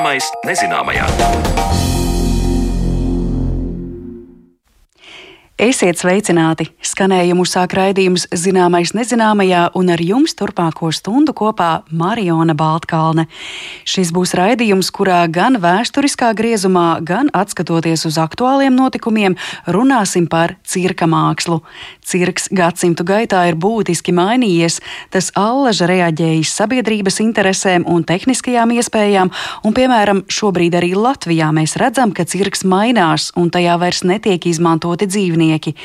[0.00, 1.04] Zināmais nezināmajā.
[5.60, 6.70] Esiet sveicināti!
[6.90, 13.28] Skanējumu sāk raidījums Zināmais nezināmajā, un ar jums turpmāko stundu kopā Mariona Baltkalne.
[13.86, 19.36] Šis būs raidījums, kurā gan vēsturiskā griezumā, gan atskatoties uz aktuāliem notikumiem,
[19.70, 21.60] runāsim par cirka mākslu.
[22.02, 24.80] Cirks gadsimtu gaitā ir būtiski mainījies,
[25.14, 29.30] tas allaža reaģējis sabiedrības interesēm un tehniskajām iespējām,
[29.62, 35.06] un, piemēram, šobrīd arī Latvijā mēs redzam, ka cirks mainās, un tajā vairs netiek izmantoti
[35.10, 35.76] dzīvnieki.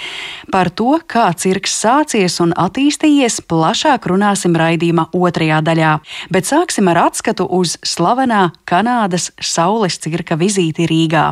[0.50, 5.96] Par to, kā cirks sācies un attīstījies, plašāk runāsim raidījuma otrajā daļā.
[6.34, 11.28] Bet sāksim ar atskatu uz slavenā Kanādas saules cirka vizīti Rīgā.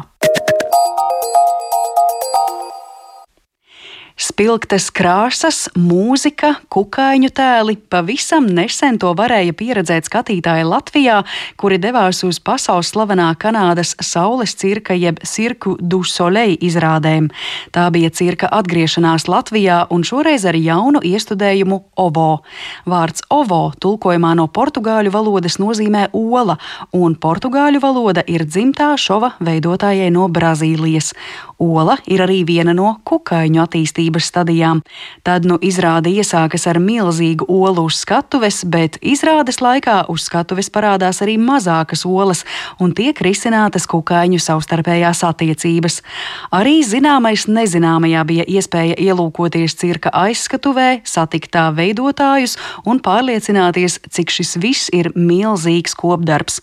[4.13, 7.73] Spilgtas krāsas, mūzika, kukaiņu tēli.
[7.89, 11.15] Pavisam nesen to varēja pieredzēt skatītāji Latvijā,
[11.57, 17.31] kuri devās uz pasaules slavenā Kanādas saules cirka jeb Cirku du Soleil izrādēm.
[17.73, 22.29] Tā bija cirka atgriešanās Latvijā un šoreiz ar jaunu iestudējumu OVO.
[22.85, 26.59] Vārds OVO tulkojumā no portugāļu valodas nozīmē ola,
[26.93, 31.15] un portugāļu valoda ir dzimtā šova veidotājai no Brazīlijas.
[31.63, 34.81] Ola ir arī viena no kukaiņu attīstības stadijām.
[35.23, 41.21] Tad nu izrāde iesākas ar milzīgu olu uz skatuves, bet izrādes laikā uz skatuves parādās
[41.23, 42.43] arī mazākas olas
[42.83, 46.01] un tiek risinātas kukaiņu savstarpējās attiecības.
[46.51, 54.57] Arī zināmais nezināmajā bija iespēja ielūkoties cirka aizskatuvē, satikt tā veidotājus un pārliecināties, cik šis
[54.59, 56.59] viss ir milzīgs kopdarbs.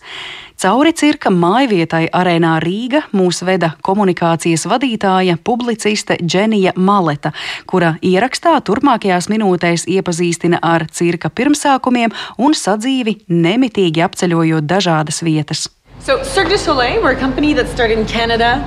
[0.61, 7.31] Cauri cirka mājvietai arēnā Rīga mūs veda komunikācijas vadītāja, publiciste Dženija Maleta,
[7.65, 15.65] kura ierakstā turpmākajās minūtēs iepazīstina ar cirka pirmsākumiem un sadzīvi nemitīgi apceļojot dažādas vietas.
[15.97, 18.61] So, Cirque du Soleil, we're a company that started in Canada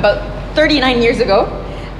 [0.00, 0.24] about
[0.56, 1.44] 39 years ago.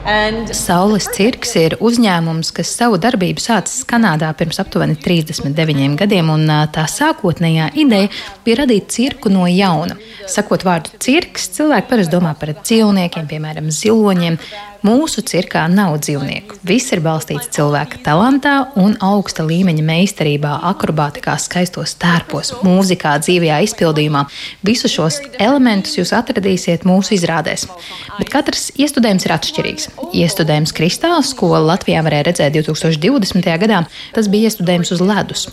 [0.04, 6.44] Saules cirks ir uzņēmums, kas savu darbību sācis Kanādā pirms aptuveni 39 gadiem, un
[6.74, 8.10] tā sākotnējā ideja
[8.44, 9.96] bija radīt cirku no jauna.
[10.28, 14.36] Sakot vārdu cirks, cilvēki parasti domā par dzīvniekiem, piemēram, ziloņiem,
[14.84, 16.58] Mūsu cirkā nav dzīvnieku.
[16.68, 24.26] Viss ir balstīts cilvēka talantā un augsta līmeņa meistarībā, akrobātikā, skaistos tērpos, mūzikā, dzīvajā izpildījumā.
[24.68, 27.64] Visus šos elementus jūs atradīsiet mūsu izrādēs.
[28.18, 29.88] Bet katrs iestudējums ir atšķirīgs.
[30.20, 33.52] Iestudējums Kristāls, ko Latvijā varēja redzēt 2020.
[33.64, 35.46] gadā, tas bija iestudējums uz ledus.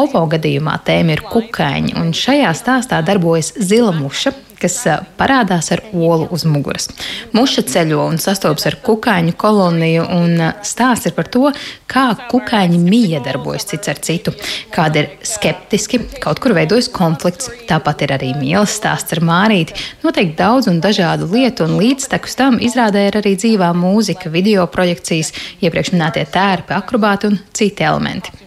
[0.00, 4.78] OVO gadījumā tēma ir kukaiņi, un šajā stāstā darbojas zila muša, kas
[5.20, 6.90] parādās ar olu uz muguras.
[7.36, 11.52] Muša ceļo un sastopas ar kukaiņu koloniju, un stāsts ir par to,
[11.90, 14.34] kā kukaiņi miedarbojas cits ar citu,
[14.74, 17.50] kādi ir skeptiski, kaut kur veidojas konflikts.
[17.70, 19.76] Tāpat ir arī mīlestības stāsts ar mārīti.
[20.04, 25.34] Noteikti daudz un dažādu lietu, un līdztekus tam izrādē ir arī dzīvā mūzika, video projekcijas,
[25.60, 28.39] iepriekš minētie tērpi, akrobāti un citi elementi.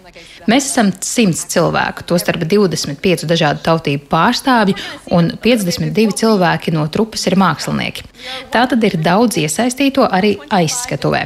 [0.51, 4.75] Mēs esam simts cilvēku, tostarp 25 dažādu tautību pārstāvji,
[5.15, 8.07] un 52 cilvēki no trupas ir mākslinieki.
[8.53, 11.23] Tā tad ir daudz iesaistīto arī aizskatuvē.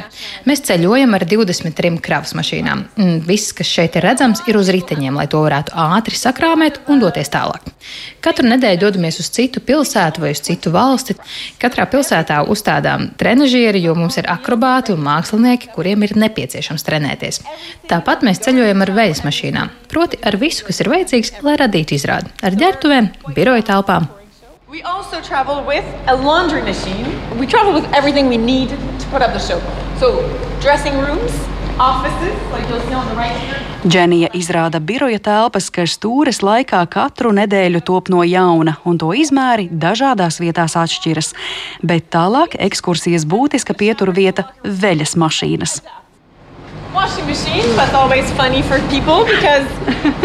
[0.50, 2.84] Mēs ceļojam ar 23 kravas mašīnām.
[3.28, 7.30] Viss, kas šeit ir redzams, ir uz riteņiem, lai to varētu ātri sakrāmēt un doties
[7.34, 7.68] tālāk.
[8.24, 11.16] Katru nedēļu dodamies uz citu pilsētu vai uz citu valsti.
[11.62, 17.42] Katrā pilsētā uzstādām trenižieri, jo mums ir akrobāti un mākslinieki, kuriem ir nepieciešams trenēties.
[17.88, 22.32] Tāpat mēs ceļojam ar veļas mašīnām, proti ar visu, kas ir vajadzīgs, lai radītu izrādi-
[22.46, 24.08] ar ģērbtuvēm, biroja telpām.
[24.70, 27.08] We also travel with a laundry machine.
[27.40, 29.62] We travel with everything we need to put up the show.
[29.98, 30.08] So,
[30.60, 31.32] dressing rooms,
[31.80, 33.62] offices, like you'll see on the right here.
[33.88, 39.70] Dženija izrāda biroja telpas, kas stūres laikā katru nedēļu top no jauna, un to izmēri
[39.72, 41.32] dažādās vietās atšķiras.
[41.82, 44.50] Bet tālāk ekskursijas būtiska pieturvieta-
[44.84, 45.82] veļas mašīnas.
[46.98, 47.68] Washing machine.
[47.78, 49.68] That's always funny for people because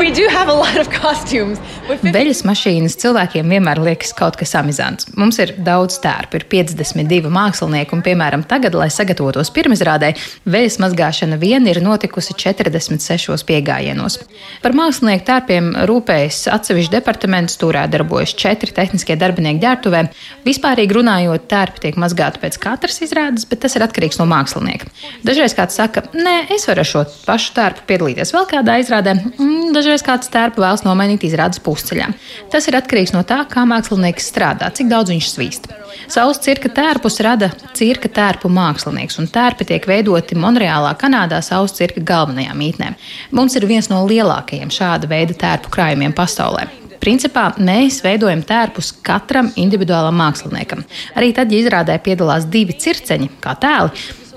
[0.00, 1.60] we do have a lot of costumes.
[2.00, 5.08] Veļas mašīnas cilvēkiem vienmēr liekas kaut kas amizants.
[5.19, 10.12] Mums ir daudz tērpu, ir 52 mākslinieki, un, piemēram, tagad, lai sagatavotos pirmizrādē,
[10.48, 14.20] veļas mazgāšana vien ir notikusi 46 piegājienos.
[14.64, 20.04] Par mākslinieku tērpiem rūpējas atsevišķi departaments, turā darbojas četri tehniskie darbinieki ģērbtuvē.
[20.46, 24.88] Vispārīgi runājot, tērpi tiek mazgāti pēc katras izrādes, bet tas ir atkarīgs no mākslinieka.
[25.26, 29.14] Dažreiz kāds saka, nē, es varu ar šo pašu tērpu piedalīties vēl kādā izrādē.
[29.37, 32.09] Mm, dažreiz kāds tērpu vēlas nomainīt izrādes pusceļā.
[32.53, 35.70] Tas ir atkarīgs no tā, kā mākslinieks strādā, cik daudz viņš svīst.
[36.12, 42.03] Saules cirka tērpus rada cirka tērpu mākslinieks, un tērpi tiek veidoti Monreālā, Kanādā, Saules cirka
[42.12, 42.94] galvenajā mītnē.
[43.32, 46.69] Mums ir viens no lielākajiem šāda veida tērpu krājumiem pasaulē.
[47.03, 50.85] principā mēs veidojam tērpus katram individuālam māksliniekam.
[51.19, 53.91] Arī tad, ja izrādē piedalās divi circeņi, kā tēli,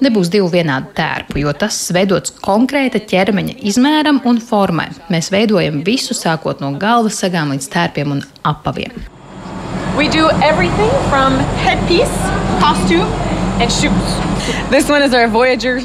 [0.06, 4.88] nebūs divu vienādu tērpu, jo tas veidots konkrēta ķermeņa izmēram un formai.
[5.14, 8.96] Mēs veidojam visu, sākot no galvas sagām līdz tērpiem un apaviem.
[9.98, 12.16] We do everything from headpiece,
[12.60, 13.08] costume,
[13.64, 14.18] and shoes.
[14.70, 15.80] This one is our Voyager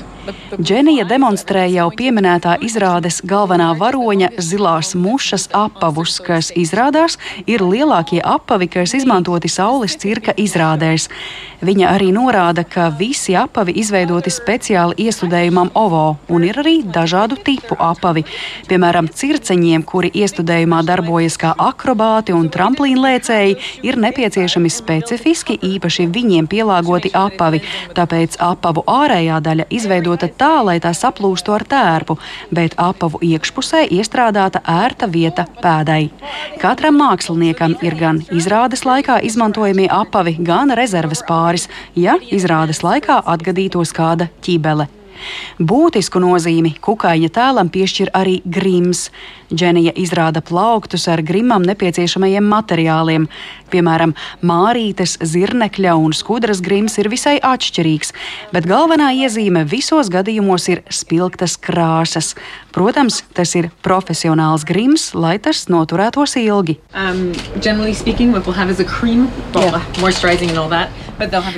[0.61, 7.17] Dženija demonstrē jau pieminētā izrādes galvenā varoņa zilās mušas apavus, kas izrādās
[7.49, 11.09] ir lielākie apavi, kas izmantoti saules cirka izrādēs.
[11.65, 17.77] Viņa arī norāda, ka visi apavi izveidoti speciāli iestudējumam OVO, un ir arī dažādu tipu
[17.77, 18.25] apavi.
[18.69, 23.59] Piemēram, circeņiem, kuri iestudējumā darbojas kā akrobāti un tramplīnlēcēji,
[23.89, 27.61] ir nepieciešami specifiski īpaši viņiem pielāgoti apavi,
[27.97, 32.19] tāpēc apavu ārējā daļa izveidota izveidota tā, lai tā saplūstu ar tērpu,
[32.51, 36.11] bet apavu iekšpusē iestrādāta ērta vieta pēdai.
[36.61, 43.93] Katram māksliniekam ir gan izrādes laikā izmantojamie apavi, gan rezerves pāris, ja izrādes laikā atgadītos
[43.93, 44.89] kāda ķībele.
[45.61, 49.11] Būtisku nozīmi kukaiņa tēlam piešķir arī grims.
[49.51, 53.27] Dženija izrāda plauktus ar grimam nepieciešamajiem materiāliem.
[53.71, 54.15] Piemēram,
[54.47, 58.15] mārītes, zirnekļa un skudras grims ir visai atšķirīgs,
[58.55, 62.35] bet galvenā iezīme visos gadījumos ir spilgtas krāsas.
[62.75, 66.79] Protams, tas ir profesionāls grims, lai tas noturētos ilgi.
[66.95, 67.31] Um,
[67.95, 68.35] speaking,
[68.87, 70.89] cream, well,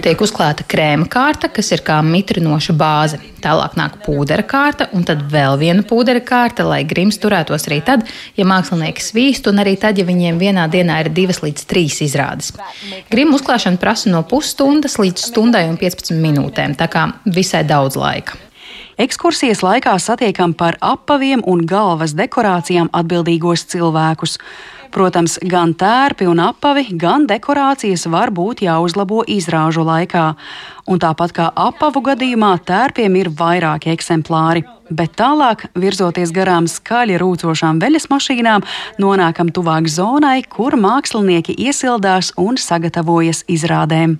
[0.02, 3.20] Tiek uzklāta krēma kārta, kas ir kā mitrinoša bāze.
[3.42, 8.06] Tālāk nāk pūdera kārta, un tad vēl viena pūdera kārta, lai grims turētos arī tad,
[8.38, 12.52] ja mākslinieki svīst, un arī tad, ja viņiem vienā dienā ir divas līdz trīs izrādes.
[13.11, 18.38] Grimu uzklāšana prasa no pusstundas līdz stundai un 15 minūtēm, tā kā visai daudz laika.
[19.00, 24.37] Ekskursijas laikā satiekam par apaviem un galvas dekorācijām atbildīgos cilvēkus.
[24.92, 30.24] Protams, gan tērpi un apavi, gan dekorācijas var būt jāuzlabo izrāžu laikā.
[30.92, 34.66] Un tāpat kā apavu gadījumā, tērpiem ir vairāki eksemplāri.
[34.92, 38.66] Bet tālāk, virzoties garām skaļi rūcošām veļas mašīnām,
[39.00, 44.18] nonākam tuvāk zonai, kur mākslinieki iesildās un sagatavojas izrādēm.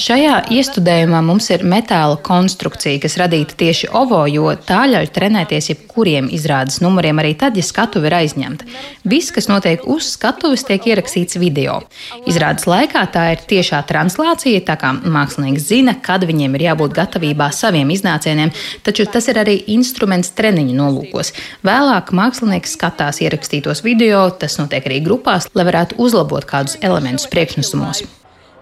[0.00, 6.30] Šajā iestudējumā mums ir metāla konstrukcija, kas radīta tieši ovo, jo tā ļauj trenēties jebkuriem
[6.32, 8.66] izrādes numuriem, arī tad, ja skatuve ir aizņemta.
[9.08, 11.80] Viss, kas notiek uz skatuves, tiek ierakstīts video.
[12.28, 17.50] Izrādes laikā tā ir tiešā translācija, tā kā mākslinieks zina, kad viņiem ir jābūt gatavībā
[17.54, 18.54] saviem iznācieniem,
[18.86, 21.34] taču tas ir arī instruments treniņu nolūkos.
[21.66, 27.97] Vēlāk mākslinieks skatās ierakstītos video, tas notiek arī grupās, lai varētu uzlabot kādus elementus priekšnesumos.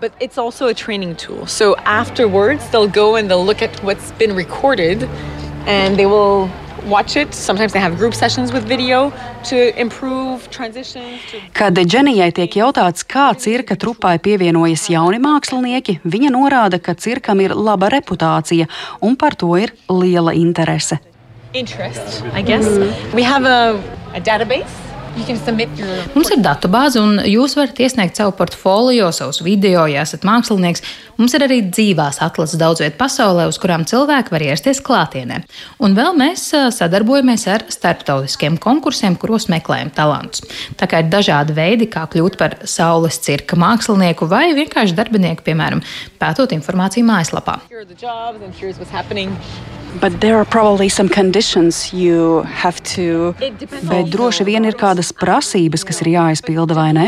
[0.01, 1.47] But it's also a training tool.
[1.47, 5.05] So afterwards, they'll go and they'll look at what's been recorded
[5.67, 6.51] and they will
[6.87, 7.35] watch it.
[7.35, 9.13] Sometimes they have group sessions with video
[9.45, 11.21] to improve transitions.
[11.31, 11.41] To...
[11.53, 17.57] Kad Dženijai tiek jautāts, kā cirka trupai pievienojas jauni mākslinieki, viņa norāda, ka cirkam ir
[17.57, 18.69] laba reputācija
[19.03, 21.01] un par to ir liela interese.
[21.53, 22.67] Interest, I guess.
[22.67, 23.15] Mm -hmm.
[23.15, 23.81] We have a,
[24.15, 24.86] a database
[26.15, 30.83] Mums ir datubāze, un jūs varat iesniegt savu portfolio, savus video, ja esat mākslinieks.
[31.17, 35.41] Mums ir arī dzīvās atlases daudz vietu pasaulē, uz kurām cilvēki var ierasties klātienē.
[35.81, 40.45] Un vēl mēs sadarbojamies ar starptautiskiem konkursiem, kuros meklējam talantus.
[40.77, 45.81] Tā kā ir dažādi veidi, kā kļūt par saules cirka mākslinieku vai vienkārši darbinieku, piemēram,
[46.21, 47.61] pētot informāciju mājaslapā.
[50.01, 53.35] But there are probably some conditions you have to.
[53.89, 57.07] Bet droši vien ir kādas prasības, kas ir jāizpilda, vai ne?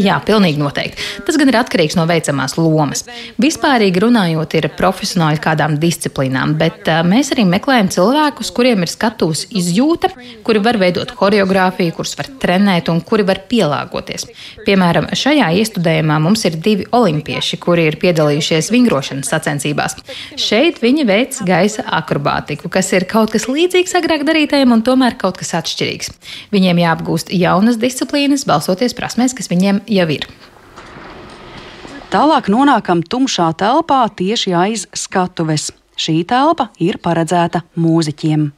[0.00, 1.04] Jā, pilnīgi noteikti.
[1.26, 3.04] Tas gan ir atkarīgs no veicamās lomas.
[3.42, 10.08] Vispārīgi runājot, ir profesionāli kādām disciplīnām, bet mēs arī meklējam cilvēkus, kuriem ir skatuves izjūta,
[10.46, 14.24] kuri var veidot choreogrāfiju, kurus var trenēt un kuri var pielāgoties.
[14.64, 19.98] Piemēram, šajā iestudējumā mums ir divi olimpieši, kuri ir piedalījušies vingrošanas sacensībās.
[20.40, 25.36] Šeit viņi veic gaisa akrobātiku, kas ir kaut kas līdzīgs agrāk darītajam un tomēr kaut
[25.42, 26.12] kas atšķirīgs.
[26.54, 30.26] Viņiem jāapgūst jaunas disciplīnas, balsoties prasmēs, kas viņiem jau ir.
[32.12, 35.70] Tālāk nonākam tumšā telpā tieši aiz skatuves.
[35.96, 38.50] Šī telpa ir paredzēta mūziķiem.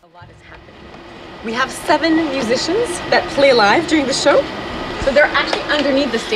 [1.44, 4.42] We have seven musicians that play live during the show.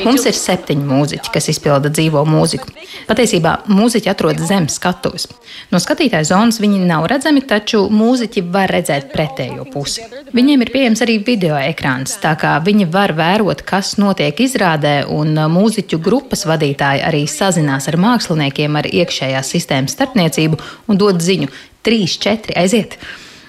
[0.05, 2.69] Mums ir septiņi mūziķi, kas izpilda dzīvo mūziku.
[3.09, 5.25] Patiesībā mūziķi atrodas zem skatuves.
[5.73, 10.05] No skatītāja zonas viņi nav redzami, taču mūziķi var redzēt pretējo pusi.
[10.37, 15.33] Viņiem ir pieejams arī video ekrāns, tā kā viņi var vērot, kas notiek izrādē, un
[15.55, 21.49] mūziķu grupas vadītāji arī sazinās ar māksliniekiem ar iekšējās sistēmas starpniecību un dod ziņu:
[21.89, 23.01] 3, 4, aiziet!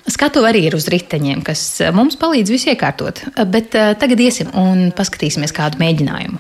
[0.09, 3.21] Skatu arī ir uz riteņiem, kas eh, mums palīdz visu iekārtot.
[3.51, 6.39] Bet uh, tagad iesim un paskatīsimies kādu mēģinājumu.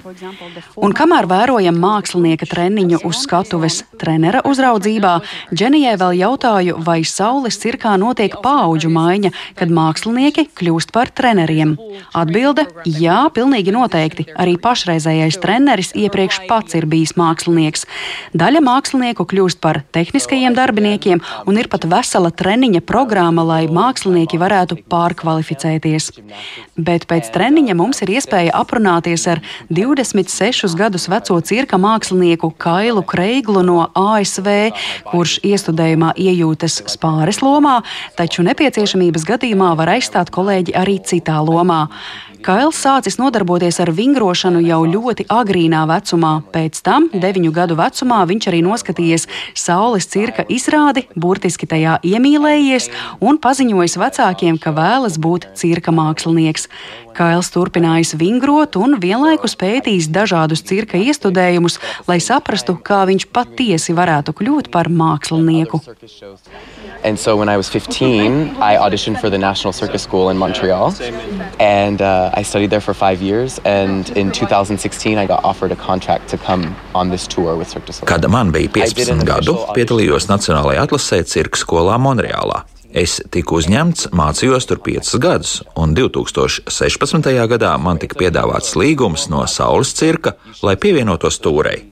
[0.81, 5.11] Un kamēr vērojam mākslinieka treniņu uz skatuves trenera uzraudzībā,
[5.53, 11.75] Dženijai vēl jautāju, vai saules cirkā notiek paauģu maiņa, kad mākslinieki kļūst par treneriem.
[12.17, 12.65] Atbilde-
[13.03, 14.27] jā, pilnīgi noteikti.
[14.33, 17.85] Arī pašreizējais treneris iepriekš pats ir bijis mākslinieks.
[18.33, 24.79] Daļa mākslinieku kļūst par tehniskajiem darbiniekiem, un ir pat vesela treniņa programma, lai mākslinieki varētu
[24.89, 26.11] pārkvalificēties.
[26.79, 29.41] Bet pēc treniņa mums ir iespēja aprunāties ar
[29.73, 34.49] 26 gadus veco cirka mākslinieku Kailu Kreiglu no ASV,
[35.11, 37.79] kurš iestudējumā iejūtas spāres lomā,
[38.19, 41.87] taču nepieciešamības gadījumā var aizstāt kolēģi arī citā lomā.
[42.39, 46.31] Kails sācis nodarboties ar vingrošanu jau ļoti agrīnā vecumā.
[46.53, 49.27] Pēc tam, deviņu gadu vecumā, viņš arī noskatījies
[49.59, 52.87] saules cirka izrādi, burtiski tajā iemīlējies
[53.19, 56.69] un paziņojis vecākiem, ka vēlas būt cirka mākslinieks.
[57.19, 64.31] Kails turpinājis vingrot un vienlaikus pētījis dažādus cirka iestudējumus, lai saprastu, kā viņš patiesi varētu
[64.39, 65.81] kļūt par mākslinieku.
[67.03, 70.93] And so when I was 15, I auditioned for the National Circus School in Montreal.
[71.59, 73.59] And uh, I studied there for five years.
[73.65, 77.85] And in 2016, I got offered a contract to come on this tour with Cirque
[77.85, 78.07] du Soleil.
[78.07, 82.63] Kad man bija 15 gadu, piedalījos Nacionālajā atlasē cirka skolā Monreālā.
[82.89, 87.29] Es tiku uzņemts, mācījos tur piecus gadus, un 2016.
[87.51, 90.33] gadā man tika piedāvāts līgums no Saules cirka,
[90.65, 91.83] lai pievienotos tūrei.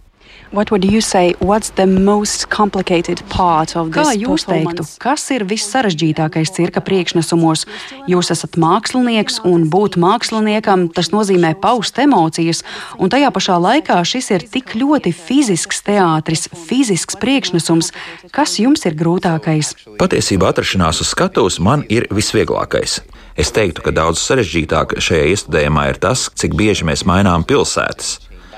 [0.51, 1.33] What would you say?
[1.39, 3.99] What's the most complicated part of this?
[3.99, 7.65] Kā jūs teiktu, kas ir vissarežģītākais cirka priekšnesumos?
[8.07, 12.63] Jūs esat mākslinieks, un būt māksliniekam tas nozīmē paust emocijas,
[12.95, 17.91] un tajā pašā laikā šis ir tik ļoti fizisks teātris, fizisks priekšnesums.
[18.31, 19.73] Kas jums ir grūtākais?
[19.99, 23.01] Patiesībā atrašanās uz skatuves man ir visvieglākais.
[23.37, 28.15] Es teiktu, ka daudz sarežģītāk šajā iestudējumā ir tas, cik bieži mēs mainām pilsētas.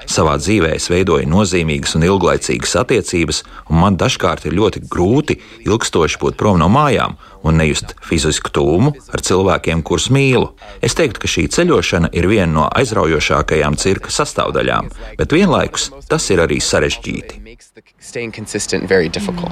[0.10, 5.38] Savā dzīvē es veidoju nozīmīgas un ilglaicīgas attiecības, un man dažkārt ir ļoti grūti
[5.68, 7.14] ilgstoši būt prom no mājām
[7.46, 10.50] un nejust fizisku tūmu ar cilvēkiem, kurus mīlu.
[10.82, 14.90] Es teiktu, ka šī ceļošana ir viena no aizraujošākajām cirka sastāvdaļām,
[15.22, 17.44] bet vienlaikus tas ir arī sarežģīti
[18.00, 19.52] staying consistent very difficult.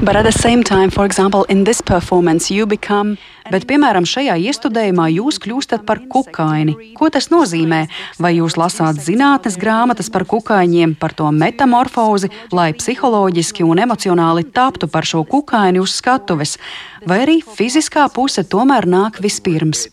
[0.00, 3.16] But at the same time, for example, in this performance, you become.
[3.48, 6.92] Bet, piemēram, šajā iestudējumā jūs kļūstat par kukaini.
[6.98, 7.86] Ko tas nozīmē?
[8.20, 14.90] Vai jūs lasāt zinātnes grāmatas par kukaiņiem, par to metamorfozi, lai psiholoģiski un emocionāli taptu
[14.92, 16.58] par šo kukaini uz skatuves?
[17.08, 19.86] Vai arī fiziskā puse tomēr nāk vispirms?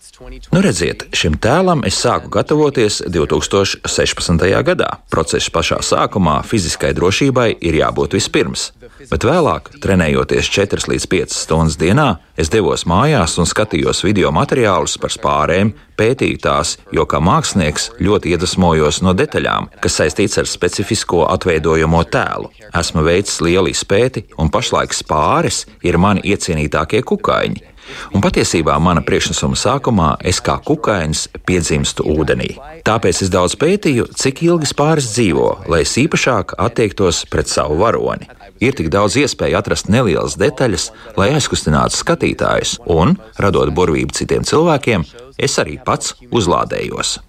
[0.52, 4.46] Nu, redziet, šim tēlam es sāku gatavoties 2016.
[4.68, 4.90] gadā.
[5.14, 8.72] Procesa pašā sākumā fiziskai drošībai ir jābūt vispirms
[9.10, 12.08] bet vēlāk, trenējoties 4 līdz 5 stundas dienā,
[12.40, 18.34] es devos mājās un skatījos video materiālus par spārēm, pētīju tās, jo kā mākslinieks ļoti
[18.36, 22.52] iedvesmojos no detaļām, kas saistīts ar specifisko atveidojamo tēlu.
[22.76, 27.75] Esmu veicis lielu izpēti, un pašlaik spāres ir mani iecienītākie kukaiņi.
[28.14, 32.56] Un patiesībā mana priekšnesuma sākumā es kā kukainis piedzimstu ūdenī.
[32.86, 38.30] Tāpēc es daudz pētīju, cik ilgi spāris dzīvo, lai es īpašāk attiektos pret savu varoni.
[38.64, 40.90] Ir tik daudz iespēju atrast nelielas detaļas,
[41.20, 45.06] lai aizkustinātu skatītājus, un, radot burvību citiem cilvēkiem,
[45.38, 47.20] es arī pats uzlādējos.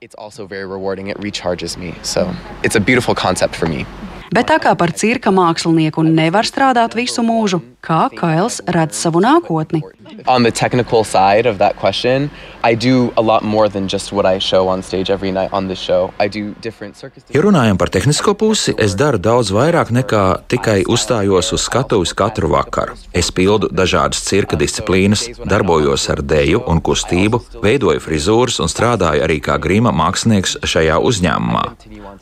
[0.00, 1.08] It's also very rewarding.
[1.08, 1.94] It recharges me.
[2.02, 2.34] So
[2.64, 3.84] it's a beautiful concept for me.
[4.30, 9.82] Bet tā kā par cirka mākslinieku nevar strādāt visu mūžu, kā Kails redz savu nākotni?
[10.26, 12.30] On the technical side of that question,
[12.62, 15.68] I do a lot more than just what I show on stage every night on
[15.68, 16.12] the show.
[16.18, 17.24] I do different circus.
[17.34, 22.50] Ja runājam par tehnisko pusi, es daru daudz vairāk nekā tikai uzstājos uz skatuves katru
[22.50, 22.96] vakaru.
[23.14, 29.38] Es pildu dažādas cirka disciplīnas, darbojos ar deju un kustību, veidoju frizūras un strādāju arī
[29.40, 31.64] kā grīma mākslinieks šajā uzņēmumā.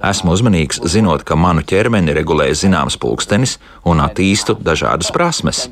[0.04, 3.57] Esmu uzmanīgs, zinot, ka manu ķermeni regulē zināms pulkstenis
[3.88, 5.64] un attīstu dažādas prasmes.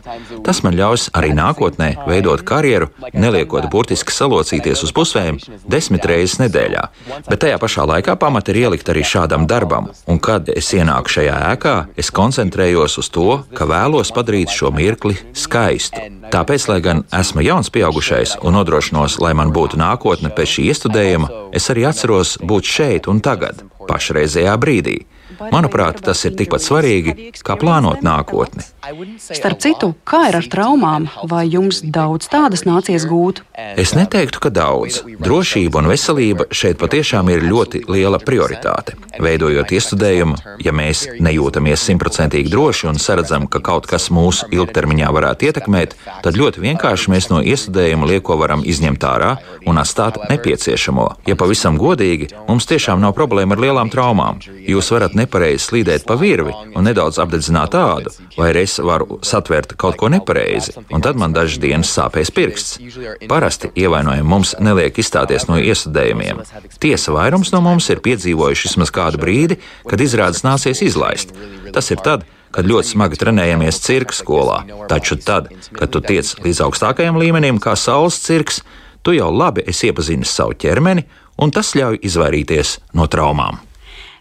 [0.42, 6.84] Tas man ļaus arī nākotnē veidot karjeru, neliekot burtiski salocīties uz pusēm desmit reizes nedēļā.
[7.28, 11.38] Bet tajā pašā laikā pamata ir ielikt arī šādam darbam, un kad es ienāku šajā
[11.52, 16.02] ēkā, es koncentrējos uz to, ka vēlos padarīt šo mirkli skaistu.
[16.32, 21.30] Tāpēc, lai gan esmu jauns pieaugušais un nodrošinos, lai man būtu nākotne pēc šī iestudējuma,
[21.54, 24.98] es arī atceros būt šeit un tagad, pašreizējā brīdī.
[25.52, 28.64] Manuprāt, tas ir tikpat svarīgi, kā plānot nākotni.
[29.18, 31.08] Starp citu, kā ir ar traumām?
[31.26, 33.42] Vai jums daudz tādas nācies gūt?
[33.54, 35.00] Es neteiktu, ka daudz.
[35.22, 38.96] Drošība un veselība šeit patiešām ir ļoti liela prioritāte.
[39.22, 45.50] Veidojot iestudējumu, ja mēs nejūtamies simtprocentīgi droši un saredzam, ka kaut kas mūsu ilgtermiņā varētu
[45.50, 49.34] ietekmēt, tad ļoti vienkārši mēs no iestudējuma lieko varam izņemt ārā
[49.66, 51.08] un atstāt nepieciešamo.
[51.26, 54.40] Ja pavisam godīgi, mums tiešām nav problēma ar lielām traumām.
[54.66, 59.74] Jūs varat nepareizi slīdēt pa virvi un nedaudz apdedzināt ādu, vai arī es varu satvert
[59.76, 62.78] kaut ko nepareizi, un tad man dažas dienas sāpēs pirksts.
[63.28, 66.40] Parasti ievainojumi mums neliek izstāties no iesudējumiem.
[66.80, 71.34] Tiesa vairums no mums ir piedzīvojuši vismaz kādu brīdi, kad izrādes nācies izlaist.
[71.74, 74.62] Tas ir tad, kad ļoti smagi trenējamies cirka skolā.
[74.88, 78.62] Taču tad, kad tu tiec līdz augstākajam līmenim, kā saules cirks,
[79.04, 81.04] tu jau labi esi iepazinis savu ķermeni,
[81.42, 83.65] un tas ļauj izvairīties no traumām.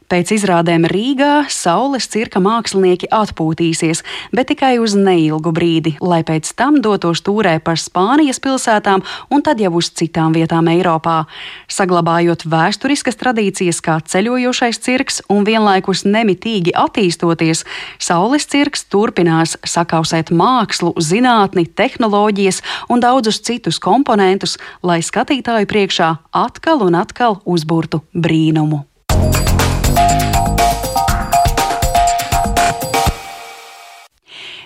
[0.05, 4.03] Pēc izrādēm Rīgā saules cirka mākslinieki atpūtīsies,
[4.37, 9.01] bet tikai uz neilgu brīdi, lai pēc tam dotos tūrē pa Spānijas pilsētām
[9.33, 11.23] un tad jau uz citām vietām Eiropā.
[11.65, 17.65] Saglabājot vēsturiskas tradīcijas kā ceļojošais cirks un vienlaikus nemitīgi attīstoties,
[17.97, 22.61] saules cirks turpinās sakausēt mākslu, zinātni, tehnoloģijas
[22.93, 28.85] un daudzus citus komponentus, lai skatītāju priekšā atkal un atkal uzburtu brīnumu.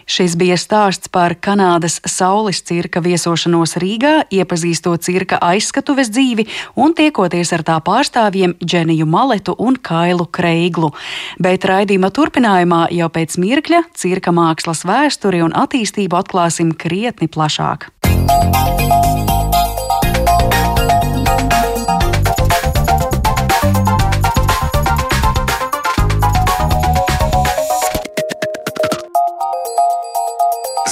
[0.10, 6.48] Šis bija stāsts par Kanādas saules cirka viesošanos Rīgā, iepazīstot cirka aizskatuves dzīvi
[6.82, 10.90] un tiekoties ar tā pārstāvjiem Dženiju Maletu un Kailu Kreiglu.
[11.38, 17.92] Bet raidījuma turpinājumā jau pēc mirkļa cirka mākslas vēsturi un attīstību atklāsim krietni plašāk.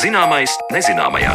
[0.08, 1.34] Zināmais nezināmajā.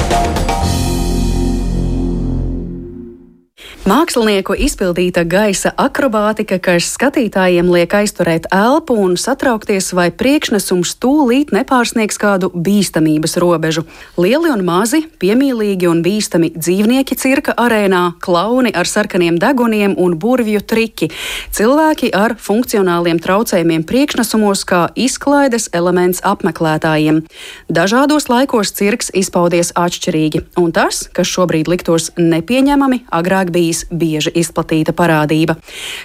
[3.83, 12.15] Mākslinieku izpildīta gaisa akrobātika, kas skatītājiem liek aizturēt elpu un satraukties, vai priekšnesums tūlīt nepārsniegs
[12.23, 13.83] kādu bīstamības robežu.
[14.15, 20.63] Lieli un mazi, piemīlīgi un bīstami dzīvnieki cirka arēnā, klauni ar sarkaniem deguniem un burvju
[20.63, 21.11] triki,
[21.51, 27.25] cilvēki ar funkcionāliem traucējumiem priekšnesumos kā izklaides elements apmeklētājiem.
[27.67, 34.33] Dažādos laikos cirks izpaudies atšķirīgi, un tas, kas šobrīd liktos nepieņemami, agrāk bija bijis bieži
[34.37, 35.57] izplatīta parādība.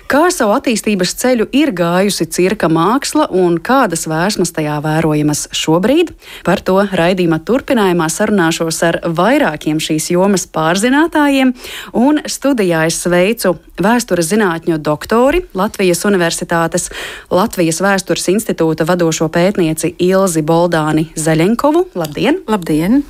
[0.08, 6.13] Kā savu attīstības ceļu ir gājusi cirka māksla un kādas vēsmas tajā vērojamas šobrīd?
[6.47, 11.53] Par to raidījuma turpinājumā sarunāšos ar vairākiem šīs jomas pārzinātājiem,
[11.93, 16.89] un studijā es sveicu vēstures zinātņu doktori Latvijas Universitātes
[17.32, 21.88] Latvijas Vēstures institūta vadošo pētnieci Ilzi Boldāni Zaļenkovu.
[21.97, 22.41] Labdien!
[22.47, 23.03] Labdien!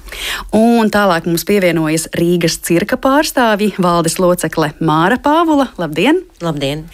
[0.55, 5.67] Un tālāk mums pievienojas Rīgas cirka pārstāvji valdes locekļi locekle Māra Pāvula.
[5.77, 6.23] Labdien!
[6.41, 6.87] Labdien!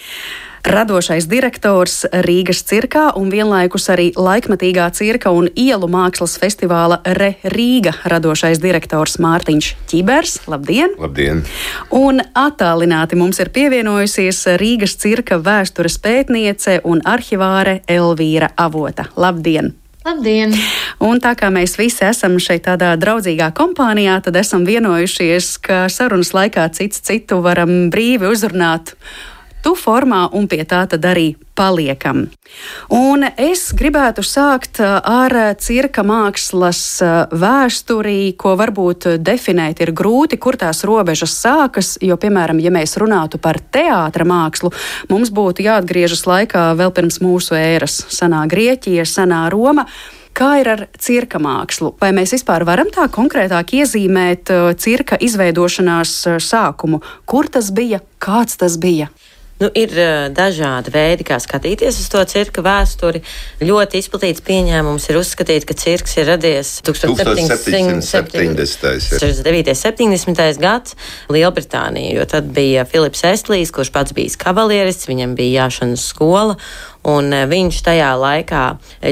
[0.64, 7.92] Radošais direktors Rīgas cirkā un vienlaikus arī laikmatīgā cirka un ielu mākslas festivāla Re Rīga
[8.08, 10.40] radošais direktors Mārtiņš Čibers.
[10.48, 10.96] Labdien!
[10.98, 11.44] Labdien!
[11.92, 19.12] Un attālināti mums ir pievienojusies Rīgas cirka vēstures pētniece un arhivāre Elvīra Avota.
[19.18, 19.83] Labdien!
[20.04, 20.52] Labdien!
[21.00, 26.34] Un tā kā mēs visi esam šeit tādā draudzīgā kompānijā, tad esam vienojušies, ka sarunas
[26.36, 28.98] laikā cits citu varam brīvi uzrunāt
[29.64, 32.26] tu formā, un pie tā tad arī paliekam.
[32.94, 40.40] Un es gribētu sākt uh, ar cirka mākslas uh, vēsturi, ko varbūt definēt ir grūti,
[40.42, 44.74] kur tās robežas sākas, jo, piemēram, ja mēs runātu par teātra mākslu,
[45.14, 49.88] mums būtu jāatgriežas laikā vēl pirms mūsu ēras- senā Grieķija, senā Roma.
[50.34, 51.94] Kā ir ar cirka mākslu?
[52.02, 57.04] Vai mēs vispār varam tā konkrētāk iezīmēt uh, cirka izveidošanās sākumu?
[57.26, 59.10] Kur tas bija, kāds tas bija?
[59.64, 59.94] Nu, ir
[60.36, 63.22] dažādi veidi, kā skatīties uz to cirka vēsturi.
[63.64, 68.04] Ļoti izplatīts pieņēmums ir uzskatīt, ka cirks ir radies 1770.
[69.80, 70.60] 70.
[70.60, 70.98] gads
[71.32, 76.58] Lielbritānijā, jo tad bija Filips Estlīs, kurš pats bijis kavalieris, viņam bija jāšanas skola.
[77.08, 78.66] Un viņš tajā laikā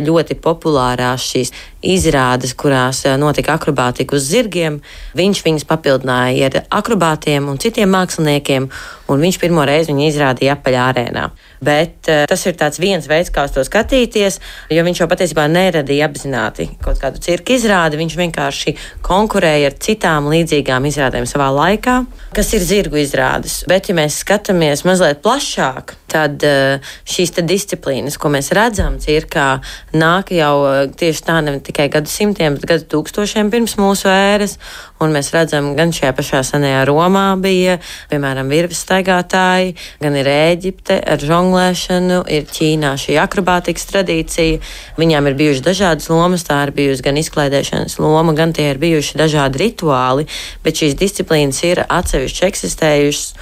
[0.03, 4.79] ļoti populārās šīs izrādes, kurās notika akrobātika uz zirgiem,
[5.17, 8.67] viņš viņas papildināja ar akrobātiem un citiem māksliniekiem,
[9.11, 11.25] un viņš pirmo reizi viņu izrādīja apaļā arēnā.
[11.61, 14.39] Bet uh, tas ir viens veids, kā uz to skatīties,
[14.71, 17.99] jo viņš jau patiesībā neradīja apzināti kaut kādu cirka izrādi.
[18.01, 21.97] Viņš vienkārši konkurēja ar citām līdzīgām izrādēm savā laikā,
[22.35, 23.61] kas ir zirgu izrādes.
[23.69, 29.61] Bet, ja mēs skatāmies mazliet plašāk, tad uh, šīs disciplīnas, ko mēs redzam cirkā,
[29.93, 30.55] nāk jau
[30.97, 34.57] tieši tā ne tikai gadsimtiem, bet gadu tūkstošiem pirms mūsu ēras.
[35.01, 37.77] Un mēs redzam, gan šajā pašā senajā Romā bija,
[38.11, 44.59] piemēram, virves staigātāji, gan ir Ēģipte ar žonglēšanu, ir Ķīnā šī akrobātikas tradīcija.
[44.99, 49.17] Viņām ir bijušas dažādas lomas, tā ir bijusi gan izklaidēšanas loma, gan tie ir bijuši
[49.21, 50.27] dažādi rituāli,
[50.65, 53.33] bet šīs disciplīnas ir atsevišķi eksistējušas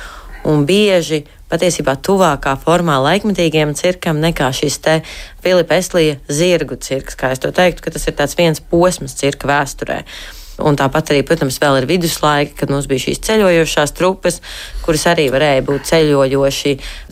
[0.47, 4.99] un bieži patiesībā tuvākā formā laikmetīgiem cirkam nekā šis te
[5.43, 9.49] Filipa Eslija zirgu cirks, kā es to teiktu, ka tas ir tāds viens posms cirka
[9.49, 10.03] vēsturē.
[10.59, 14.41] Un tāpat arī, protams, vēl ir viduslaika, kad mums bija šīs ceļojošās trupas,
[14.89, 16.71] kuras arī varēja būt ceļojoši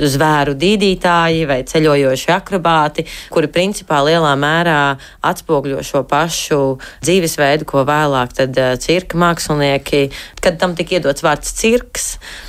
[0.10, 4.80] zvēru dīdītāji vai ceļojoši akrobāti, kuri principā lielā mērā
[5.30, 6.58] atspoguļo šo pašu
[7.06, 10.08] dzīvesveidu, ko vēlāk tad uh, cirka mākslinieki,
[10.42, 12.08] kad tam tika iedots vārds cirks,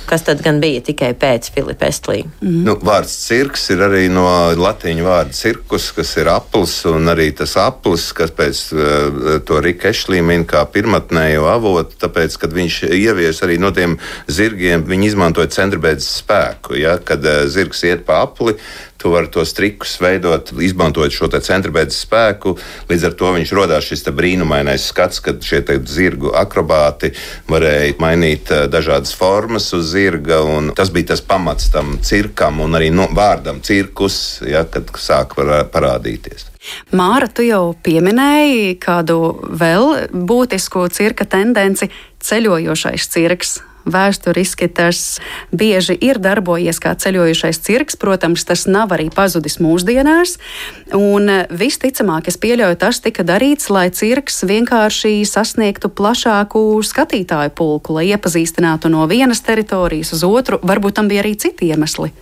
[0.09, 2.23] kas tad gan bija tikai pēc Filipa Estlī.
[2.41, 2.63] Mm.
[2.65, 4.25] Nu, vārds cirks ir arī no
[4.57, 9.93] latīņu vārda cirkus, kas ir aplis, un arī tas aplis, kas pēc uh, to Rika
[9.93, 15.18] Ešlī min kā pirmatnējo avotu, tāpēc, kad viņš ievies arī no tiem zirgiem, viņi izmantoja
[15.27, 16.77] centribēdzes spēku.
[16.79, 16.97] Ja?
[17.03, 18.55] Kad uh, zirgs iet pa apli,
[18.99, 22.55] tu vari tos trikus veidot, izmantojot šo centribēdzes spēku.
[22.89, 27.13] Līdz ar to viņš radās šis brīnumainais skats, kad šie zirgu akrobāti
[27.49, 30.41] varēja mainīt uh, dažādas formas uz zirga.
[30.75, 36.49] Tas bija tas pamats tam cirkam un arī no, vārdam cirkus, ja, kad sāk parādīties.
[36.91, 39.19] Māra, tu jau pieminēji kādu
[39.61, 41.89] vēl būtisku cirka tendenci-
[42.27, 43.59] ceļojošais cirks.
[43.89, 45.19] Vēsturiski tas
[45.51, 47.97] bieži ir darbojies kā ceļojošais cirks.
[47.99, 50.37] Protams, tas nav arī pazudis mūsdienās.
[50.95, 58.07] Un visticamāk, es pieļauju, tas tika darīts, lai cirks vienkārši sasniegtu plašāku skatītāju pulku, lai
[58.13, 60.61] iepazīstinātu no vienas teritorijas uz otru.
[60.63, 62.13] Varbūt tam bija arī citi iemesli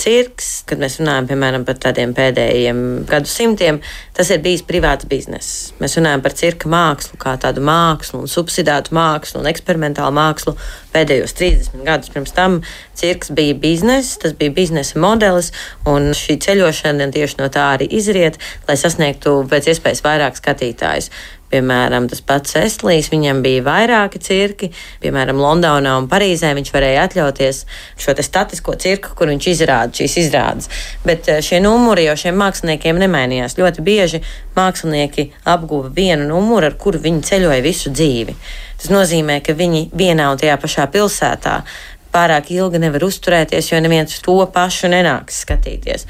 [0.00, 3.80] cirks, kad mēs runājam piemēram par tādiem pēdējiem gadsimtiem,
[4.16, 5.72] tas ir bijis privāts bizness.
[5.80, 10.56] Mēs runājam par cirka mākslu kā tādu mākslu, un subsidētu mākslu un eksperimentālu mākslu.
[10.94, 12.60] Pēdējos 30 gadus pirms tam
[12.96, 15.52] cirks bija bizness, tas bija biznesa modelis,
[15.88, 21.10] un šī ceļošana tieši no tā arī izriet, lai sasniegtu pēc iespējas vairāk skatītājus.
[21.46, 24.70] Piemēram, tas pats Estlīs, viņam bija vairāki cirki.
[25.02, 27.62] Piemēram, Londonā un Parīzē viņš varēja atļauties
[28.02, 30.70] šo statisko cirku, kur viņš izrāda šīs izrādes.
[31.06, 33.58] Bet eh, šie numuri jau šiem māksliniekiem nemainījās.
[33.60, 34.22] Ļoti bieži
[34.58, 38.34] mākslinieki apguva vienu numuru, ar kuru viņi ceļoja visu dzīvi.
[38.76, 41.60] Tas nozīmē, ka viņi vienā un tajā pašā pilsētā
[42.16, 46.08] pārāk ilgi nevar uzturēties, jo neviens to pašu nenāks skatīties.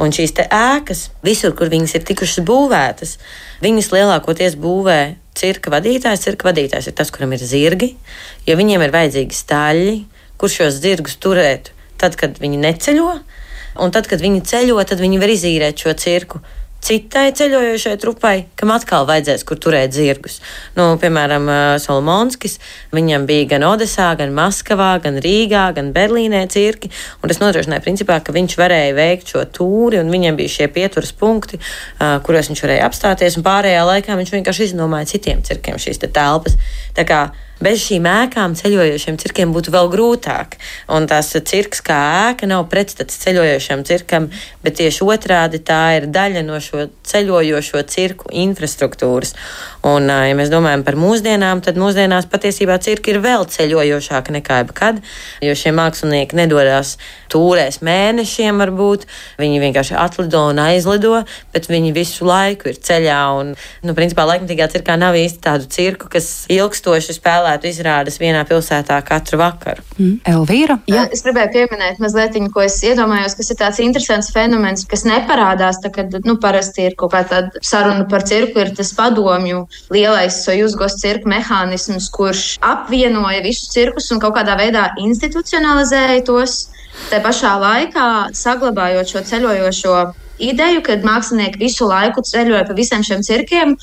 [0.00, 3.18] Un šīs ēkas, visur, kur viņas ir tikušas būvētas,
[3.64, 5.00] viņas lielākoties būvē
[5.36, 6.24] cirka vadītājs.
[6.24, 7.92] Cirka vadītājs ir tas, kuram ir zirgi,
[8.48, 9.98] jo viņiem ir vajadzīgi staļļi,
[10.40, 13.12] kur šos zirgus turēt tad, kad viņi neceļo.
[13.82, 16.42] Un tad, kad viņi ceļo, tad viņi var izīrēt šo cirku
[16.82, 20.40] citai ceļojošai trupai, kam atkal vajadzēs, kur turēt zirgus.
[20.74, 21.46] Nu, piemēram,
[21.82, 22.58] Solomonskis,
[22.94, 26.90] viņam bija gan Odesā, gan Maskavā, gan Rīgā, gan Berlīnē cirki,
[27.22, 31.14] un tas nodrošināja principā, ka viņš varēja veikt šo tūri, un viņam bija šie pieturas
[31.14, 31.60] punkti,
[32.26, 36.58] kuros viņš varēja apstāties, un pārējā laikā viņš vienkārši izdomāja citiem cirkiem šīs te telpas.
[36.98, 37.24] Tā kā
[37.62, 40.56] bez šīm ēkām ceļojošiem cirkiem būtu vēl grūtāk.
[40.92, 41.98] Un tās cirks kā
[42.30, 44.28] ēka nav pretstats ceļojošam cirkam,
[44.64, 49.34] bet tieši otrādi tā ir daļa no šo ceļojošo cirku infrastruktūras.
[49.86, 55.00] Un, ja mēs domājam par mūsdienām, tad mūsdienās patiesībā cirki ir vēl ceļojošāki nekā jebkad,
[55.42, 56.96] jo šie mākslinieki nedodas
[57.32, 59.06] tūrēs mēnešiem, varbūt
[59.40, 61.22] viņi vienkārši atlido un aizlido,
[61.54, 63.20] bet viņi visu laiku ir ceļā.
[63.40, 63.54] Un,
[63.86, 68.96] nu, principā, laikmatīgā cirkā nav īsti tādu cirku, kas ilgstoši spēlē spēlētu izrādes vienā pilsētā
[69.04, 69.82] katru vakaru.
[69.98, 70.20] Mm.
[70.24, 70.78] Elvīra?
[70.88, 71.06] Jā.
[71.12, 75.90] Es gribēju pieminēt mazliet, ko es iedomājos, kas ir tāds interesants fenomens, kas neparādās, tā,
[75.92, 81.28] kad nu, parasti ir kaut kāda saruna par cirku, ir tas padomju lielais sojuzgos cirku
[81.28, 86.68] mehānisms, kurš apvienoja visus cirkus un kaut kādā veidā institucionalizēja tos.
[87.08, 89.96] Tā pašā laikā saglabājot šo ceļojošo
[90.42, 93.76] ideju, kad mākslinieki visu laiku ceļoja pa visiem šiem cirkiem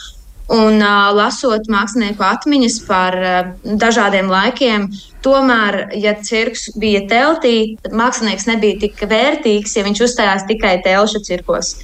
[0.49, 4.87] Un uh, lasot mākslinieku atmiņas par uh, dažādiem laikiem,
[5.21, 11.21] tomēr, ja cirks bija teltī, tad mākslinieks nebija tik vērtīgs, ja viņš uzstājās tikai telšu
[11.27, 11.75] cirkos.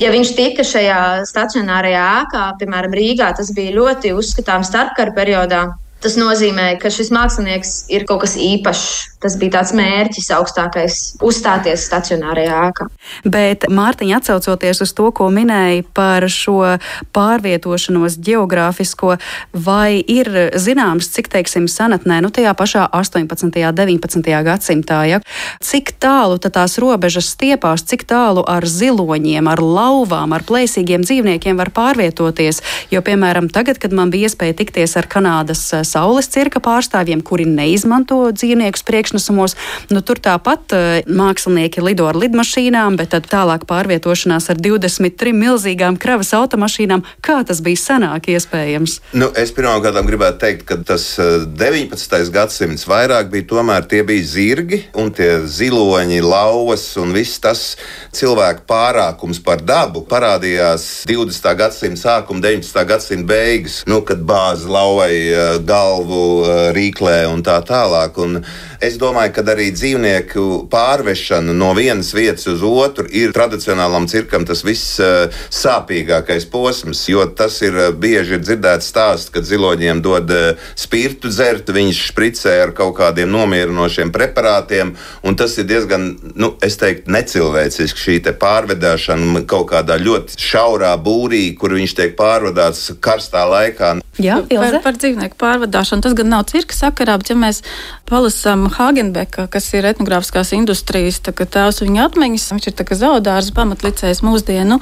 [0.00, 5.66] Ja viņš tika šajā stacionārajā ēkā, piemēram, Rīgā, tas bija ļoti uzskatāms starpkara periodā.
[6.00, 9.10] Tas nozīmē, ka šis mākslinieks ir kaut kas īpašs.
[9.20, 10.94] Tas bija tāds mērķis augstākais-
[11.28, 12.86] uzstāties stacionārajā ēkā.
[13.28, 16.78] Bet, Mārtiņa, atcaucoties uz to, ko minēja par šo
[17.12, 19.18] pārvietošanos geogrāfisko,
[19.52, 20.24] vai ir
[20.56, 23.44] zināms, cik, teiksim, senatnē, nu tajā pašā 18.
[23.44, 24.42] un 19.
[24.42, 25.20] gadsimtā, ja,
[25.60, 31.68] cik tālu tās robežas stiepās, cik tālu ar ziloņiem, ar lauvām, ar plēsīgiem dzīvniekiem var
[31.68, 32.62] pārvietoties.
[32.90, 35.60] Jo, piemēram, tagad, kad man bija iespēja tikties ar Kanādas
[35.90, 39.56] saules cirka pārstāvjiem, kuri neizmanto dzīvniekus priekšnesumos.
[39.90, 46.32] Nu, tur tāpat uh, mākslinieki lido ar lidmašīnām, bet tālāk pārvietošanās ar 23 milzīgām kravas
[46.36, 47.04] automašīnām.
[47.24, 49.00] Kā tas bija senāk iespējams?
[49.18, 52.16] Nu, es pirmkārt gribētu teikt, ka tas 19.
[52.20, 57.76] Eh, gadsimts vairāk bija tomēr tie bija zirgi un tie ziloņi, lauvas un viss tas
[58.16, 61.54] cilvēku pārākums par dabu parādījās 20.
[61.58, 62.84] gadsimta sākuma, 19.
[62.88, 68.18] gadsimta beigas, nu, kad bāzi lauvai eh, galvu eh, rīklē un tā tālāk.
[68.20, 68.40] Un
[68.82, 74.64] es domāju, ka arī dzīvnieku pārvešana no vienas vietas uz otru ir tradicionālam cirkam tas
[74.66, 80.30] viss eh, sāpīgākais posms, jo tas ir eh, bieži ir dzirdēts stāsts, kad ziloņiem dod
[80.78, 84.94] spirtu dzert, viņš špricē ar kaut kādiem nomierinošiem preparātiem,
[85.26, 91.42] un tas ir diezgan, nu, es teiktu, necilvēciski šī pārvedāšana kaut kādā ļoti šaurā būrī,
[91.58, 93.96] kur viņš tiek pārvadāts karstā laikā.
[94.20, 95.69] Jā, par, par dzīvnieku pārvadāšanu.
[96.04, 97.62] Tas gan nav cirka sakarā, bet ja mēs
[98.10, 104.80] palasām Hagenbeka, kas ir etnogrāfiskās industrijas tēvs viņa atmiņas, viņš ir zaudārs pamatlicējs mūsdienu.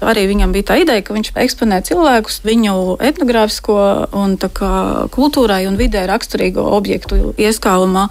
[0.00, 3.76] Arī viņam bija tā ideja, ka viņš eksponē cilvēkus viņu etnogrāfisko
[4.16, 4.38] un
[5.14, 8.08] kultūrai un vidē raksturīgo objektu ieskāvumā.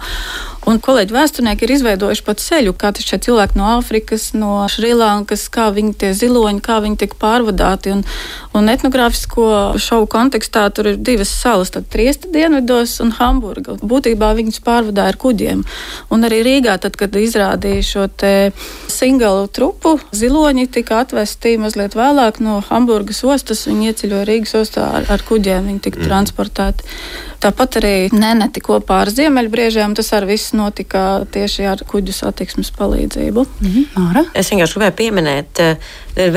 [0.68, 5.70] Un kolēģi vēsturnieki ir izveidojuši pat ceļu, kā šie cilvēki no Āfrikas, no Šrilankas, kā
[5.72, 7.94] viņi tie ziloņi, kā viņi tiek pārvadāti.
[7.94, 8.02] Un,
[8.56, 9.46] un etnogrāfisko
[9.80, 13.78] šovu kontekstā tur ir divas salas, tad Triesta dienvidos un Hamburga.
[13.80, 15.64] Būtībā viņus pārvadāja ar kuģiem.
[16.12, 18.34] Un arī Rīgā, tad, kad izrādīja šo te
[18.92, 23.64] singalu trupu, ziloņi tika atvesti mazliet vēlāk no Hamburgas ostas.
[23.70, 26.08] Viņi ieceļoja Rīgas ostā ar, ar kuģiem, viņi tika mm.
[26.10, 26.88] transportēti.
[27.40, 33.44] Tāpat arī neneti kopā ar ziemeļbriežiem tas arī viss notika tieši ar kuģu satiksmes palīdzību.
[33.60, 34.26] Mm -hmm.
[34.34, 35.76] Es vienkārši gribēju pieminēt, eh,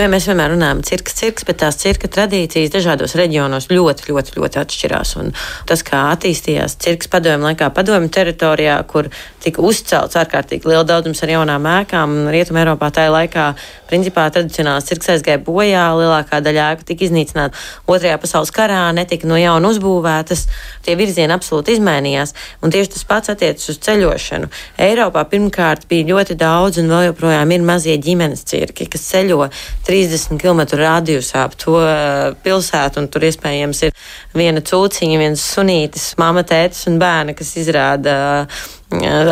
[0.08, 5.16] mēs vienmēr runājam cirks, cirks, bet tās cirka tradīcijas dažādos reģionos ļoti, ļoti, ļoti atšķirās.
[5.20, 5.34] Un
[5.66, 9.10] tas, kā attīstījās cirks padomju laikā, padomju teritorijā, kur
[9.44, 13.48] tika uzcelts ārkārtīgi liela daudzums ar jaunām ēkām, Rietumē Eiropā tajā laikā
[13.90, 19.38] principā tradicionālās cirks aizgāja bojā, lielākā daļa ēku tika iznīcināta Otrajā pasaules karā, netika no
[19.38, 20.46] jauna uzbūvētas.
[20.86, 22.34] Tie virzieni absolūti izmainījās.
[22.64, 24.50] Un tieši tas pats attiecas uz ceļošanu.
[24.88, 29.50] Eiropā pirmkārt bija ļoti daudz, un vēl joprojām ir mazie ģimenes cirki, kas ceļo
[29.88, 33.98] 30 km radiusā ap to uh, pilsētu, un tur iespējams ir
[34.38, 38.16] viena cūciņa, viens sunītis, mama, tētis un bērni, kas izrāda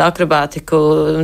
[0.02, 0.80] akrobātiku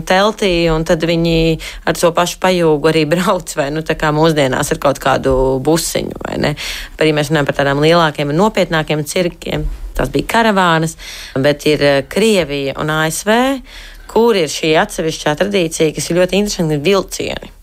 [0.06, 4.72] teltī, un tad viņi ar to pašu pajūgu arī brauc, vai nu tā kā mūsdienās
[4.74, 6.54] ar kaut kādu busiņu, vai ne.
[6.98, 9.66] Arī mēs runājam par tādām lielākiem un nopietnākiem cirkiem
[9.98, 10.96] tās bija karavānas,
[11.42, 13.32] bet ir eh, Krievija un ASV,
[14.08, 17.57] kur ir šī atsevišķā tradīcija, kas ir ļoti interesanti, ir vilcieni.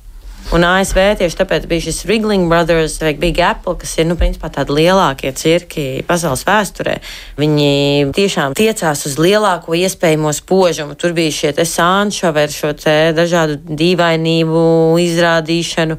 [0.53, 4.51] Un ASV tieši tāpēc bija šis Wriggling Brothers vai Big Apple, kas ir, nu, principā
[4.53, 6.99] tādi lielākie cirki pasaules vēsturē.
[7.41, 10.93] Viņi tiešām tiecās uz lielāko iespējamo spožumu.
[11.01, 12.75] Tur bija šie sānšovi ar šo
[13.17, 14.63] dažādu dīvainību
[15.01, 15.97] izrādīšanu,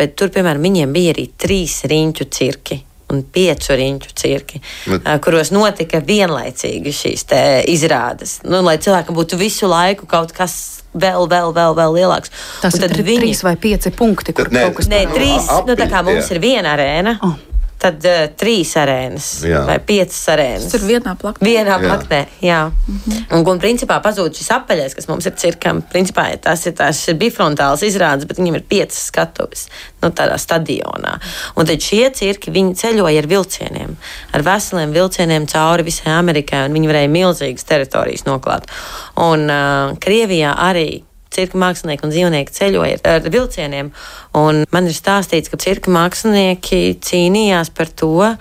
[0.00, 2.80] bet tur, piemēram, viņiem bija arī trīs riņķu cirki
[3.12, 4.60] un piecu riņķu cirki,
[4.90, 5.04] Bet...
[5.22, 7.26] kuros notika vienlaicīgi šīs
[7.70, 8.40] izrādes.
[8.46, 12.32] Nu, lai cilvēkam būtu visu laiku kaut kas vēl, vēl, vēl, vēl lielāks.
[12.62, 13.20] Tas ir viņi...
[13.22, 15.50] trīs vai pieci punkti, kur Nē, kaut kas tāds- nē, trīs.
[15.68, 16.36] Nu, tā kā mums jā.
[16.36, 17.18] ir viena arēna.
[17.22, 17.36] Oh
[17.80, 19.62] tad uh, trīs arēnas jā.
[19.68, 20.68] vai piecas arēnas.
[20.72, 21.46] Tas ir vienā plaknē.
[21.46, 22.60] Vienā plaknē, jā.
[22.70, 23.24] Mm -hmm.
[23.38, 25.82] un, un principā pazūd šis apaļais, kas mums ir cirkam.
[25.92, 29.68] Principā tas ir, tas ir bifrontāls izrādes, bet viņam ir piecas skatuves
[30.02, 31.18] nu, tādā stadionā.
[31.56, 33.96] Un tad šie cirki, viņi ceļoja ar vilcieniem,
[34.32, 38.70] ar veseliem vilcieniem cauri visai Amerikai, un viņi varēja milzīgas teritorijas noklāt.
[39.16, 41.02] Un uh, Krievijā arī
[41.36, 43.92] cirka mākslinieki un dzīvnieki ceļoja ar vilcieniem.
[44.40, 48.32] Un man ir stāstīts, ka cirka mākslinieki cīnījās par to,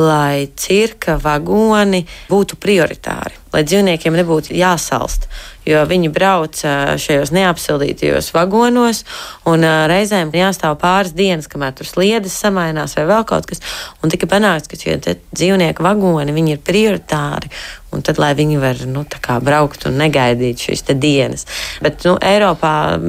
[0.00, 5.28] lai cirka vagoni būtu prioritāri, lai dzīvniekiem nebūtu jāsalst
[5.68, 6.60] jo viņi brauc
[7.00, 9.04] šajos neapsildītajos vagonos,
[9.48, 13.62] un reizēm jāstāv pāris dienas, kamēr tur sliedas samainās vai vēl kaut kas.
[14.00, 17.50] Un tika panākts, ka šie dzīvnieku vagoni ir prioritāri,
[17.90, 19.02] un tad, lai viņi var nu,
[19.42, 21.46] braukt un negaidīt šīs dienas.
[21.82, 23.00] Bet nu, Eiropā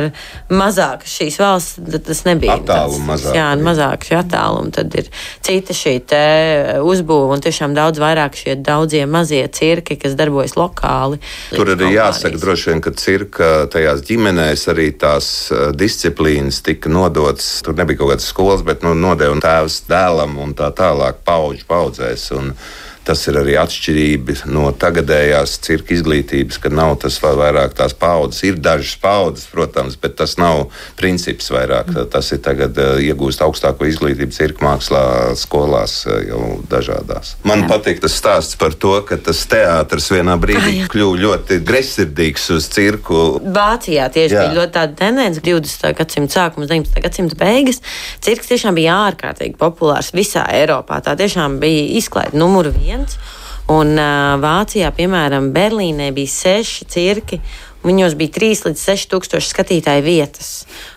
[0.00, 0.08] ir
[0.48, 3.02] mazāk šīs valsts, tad tas nebija attālums.
[3.10, 4.72] Mazāk, jā, mazāk šī attāluma.
[4.72, 5.10] Tad ir
[5.44, 5.98] cita šī
[6.80, 11.20] uzbūve un tiešām daudz vairāk šie daudzie mazie cirki, kas darbojas lokāli.
[11.52, 15.26] Tur arī jāsaka, droši vien, ka cirka tajās ģimenēs arī tās
[15.78, 17.60] disciplīnas tika nodotas.
[17.66, 22.30] Tur nebija kaut kādas skolas, bet nu, nodeva tēvs dēlam un tā tālāk paudžu paudzēs.
[22.38, 22.54] Un,
[23.02, 28.44] Tas ir arī atšķirība no tagadējās cirka izglītības, ka nav tas vairāk tās paudzes.
[28.46, 31.90] Ir dažas paudzes, protams, bet tas nav princips vairāk.
[32.12, 35.02] Tas ir tagad uh, iegūst augstāko izglītību cirka mākslā,
[35.38, 37.34] skolās jau dažādās.
[37.48, 37.72] Man Jā.
[37.72, 43.24] patīk tas stāsts par to, ka tas teātris vienā brīdī kļuva ļoti gresirdīgs uz cirku.
[43.42, 44.46] Vācijā tieši Jā.
[44.46, 45.90] bija ļoti tāda tendence 20.
[45.98, 47.02] gadsimta sākums, 19.
[47.02, 47.82] gadsimta beigas.
[48.22, 51.02] Cirks tiešām bija ārkārtīgi populārs visā Eiropā.
[51.02, 53.18] Tā tiešām bija izklaide numur viens viens.
[53.72, 57.40] Un uh, Vācijā, piemēram, Berlīnē bija seši cirki.
[57.82, 60.50] Viņos bija 3 līdz 6 tūkstoši skatītāju vietas.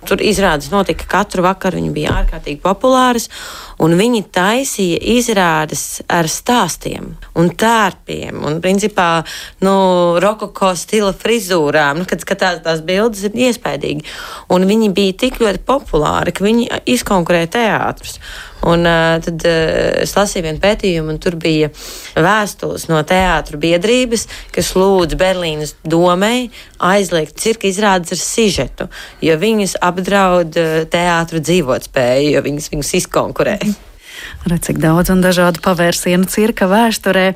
[0.05, 3.25] Tur izrādes notika katru vakaru, viņi bija ārkārtīgi populāras,
[3.81, 9.09] un viņi taisīja izrādes ar stāstiem un tērpiem, un principā
[9.65, 9.75] nu,
[10.21, 14.05] rokoko stila frizūrām, nu, kad skatās tās bildes, ir iespaidīgi.
[14.53, 18.21] Un viņi bija tik ļoti populāri, ka viņi izkonkurēja teātrus.
[18.65, 21.69] Un, uh, tad uh, es lasīju vienu pētījumu, un tur bija
[22.17, 24.25] vēstules no teātru biedrības,
[24.55, 26.49] kas lūdz Berlīnas domai
[26.81, 28.89] aizliegt cirka izrādes ar sižetu,
[29.21, 33.59] jo viņus apdraud uh, teātru dzīvotspēju, jo viņus, viņus izkonkurē.
[34.45, 37.31] Redz, cik daudz un dažādu pavērsienu cirka vēsturē.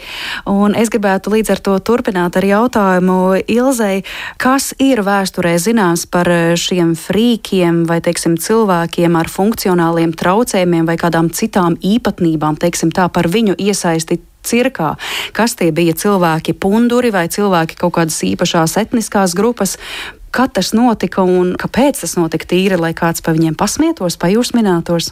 [0.46, 3.16] Un es gribētu līdz ar to turpināt ar jautājumu
[3.50, 4.04] Ilzei,
[4.38, 11.32] kas ir vēsturē zināms par šiem frīkiem vai, teiksim, cilvēkiem ar funkcionāliem traucējumiem vai kādām
[11.34, 14.94] citām īpatnībām, teiksim tā, par viņu iesaisti cirkā.
[15.34, 19.80] Kas tie bija cilvēki, punduri vai cilvēki kaut kādas īpašās etniskās grupas?
[20.30, 24.54] Kad tas notika un kāpēc tas notika tīri, lai kāds pa viņiem pasmietos, pa jūs
[24.54, 25.10] minētos?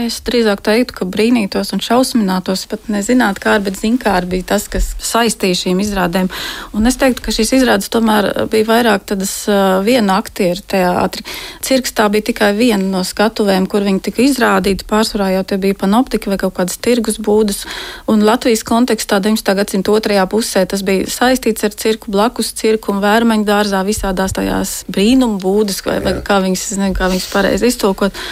[0.00, 4.88] Es drīzāk teiktu, ka brīnītos un šausminātos, pat nezinātu, kā, bet zinkāri bija tas, kas
[4.98, 6.26] saistīja šīm izrādēm.
[6.74, 11.22] Un es teiktu, ka šīs izrādes tomēr bija vairāk tādas uh, viena aktieru teātri.
[11.62, 14.88] Cirks tā bija tikai viena no skatuvēm, kur viņi tika izrādīti.
[14.90, 17.62] Pārsvarā jau te bija panoptika vai kaut kādas tirgus būdas.
[18.10, 19.54] Un Latvijas kontekstā 19.
[19.60, 24.74] gadsimta otrajā pusē tas bija saistīts ar cirku, blakus cirku un vērmeņu dārzā visādās tajās
[24.90, 28.22] brīnumu būdas, vai, vai kā viņas, nezinu, kā viņas pareizi iztulkot.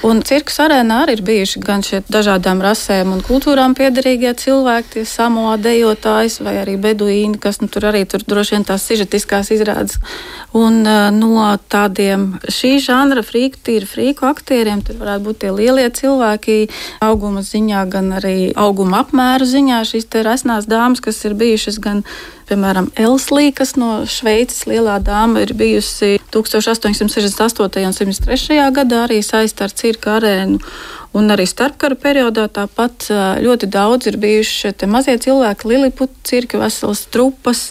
[0.00, 5.02] Un cirkus arēnā arī ir bijuši gan šie dažādām rasēm un kultūrām piederīgie cilvēki, tie
[5.04, 9.98] samoa dejotājs vai arī beduīni, kas nu, tur arī tur droši vien tās sižetiskās izrādes.
[10.56, 15.90] Un uh, no tādiem šī žanra frīku, tīri frīku aktieriem, tur varētu būt tie lielie
[15.92, 16.58] cilvēki
[17.04, 19.84] auguma ziņā, gan arī auguma apmēru ziņā.
[19.84, 22.06] Šīs te resnās dāmas, kas ir bijušas gan
[22.50, 27.84] Piemēram, Elslī, kas no Šveices lielā dāma ir bijusi 1868.
[27.86, 28.56] un 73.
[28.74, 30.58] gadā arī saistīta ar cirka arēnu.
[31.14, 33.06] Un arī starpkara periodā tāpat
[33.46, 37.68] ļoti daudz ir bijuši šie mazie cilvēki, Liliputa cirka, veselas trupas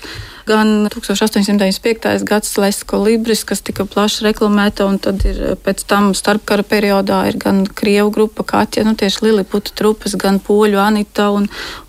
[0.50, 2.26] gan 1895.
[2.28, 7.38] gads Lesko Libris, kas tika plaši reklamēta, un tad ir pēc tam starpkara periodā ir
[7.42, 11.48] gan Krievu grupa Kaķa, nu tieši Liliputa trupas, gan Poļu Anita un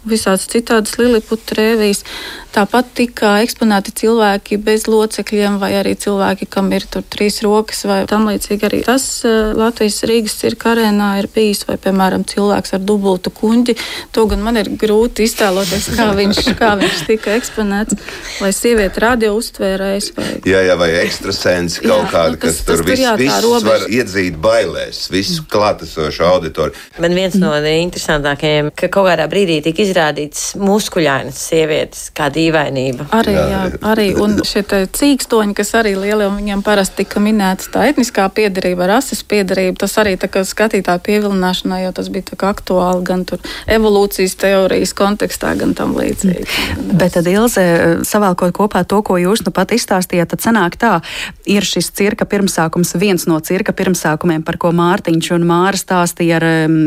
[0.09, 2.05] visādas citādas Liliputa rēvijas.
[2.51, 8.01] Tāpat tika eksponēti cilvēki bez locekļiem, vai arī cilvēki, kam ir tur trīs rokas, vai
[8.11, 12.83] tam līdzīgi arī tas uh, Latvijas Rīgas cirka arēnā ir bijis, vai, piemēram, cilvēks ar
[12.83, 13.77] dubultu kuņģi.
[14.17, 18.01] To gan man ir grūti iztēloties, kā viņš, kā viņš tika eksponēts,
[18.51, 20.07] vai sieviete radio uztvērējs.
[20.17, 20.29] Vai...
[20.49, 24.39] Jā, jā, vai ekstrasensi kaut jā, nu, tas, kas tur viss, jā, viss var iedzīt
[24.43, 26.75] bailēs, visu klātesošu auditoriju.
[27.03, 33.07] Man viens no interesantākajiem, ka kaut kādā brīdī tika izrādīts muskuļainas sievietes, kāda dīvainība.
[33.21, 33.61] Arī, jā, jā,
[33.93, 34.65] arī un šie
[34.99, 39.95] cīkstoņi, kas arī lielie, un viņiem parasti tika minēts tā etniskā piedarība, rases piedarība, tas
[40.03, 44.97] arī tā kā skatītāju pievilināšanā, jo tas bija tā kā aktuāli gan tur evolūcijas teorijas
[44.99, 46.49] kontekstā, gan tam līdzīgi.
[46.99, 47.67] Bet tad Ilze,
[48.07, 51.01] savēl saliekot kopā to, ko jūs nu pat izstāstījāt, tad sanāk tā,
[51.45, 56.47] ir šis cirka pirmsākums, viens no cirka pirmsākumiem, par ko Mārtiņš un Māra stāstīja ar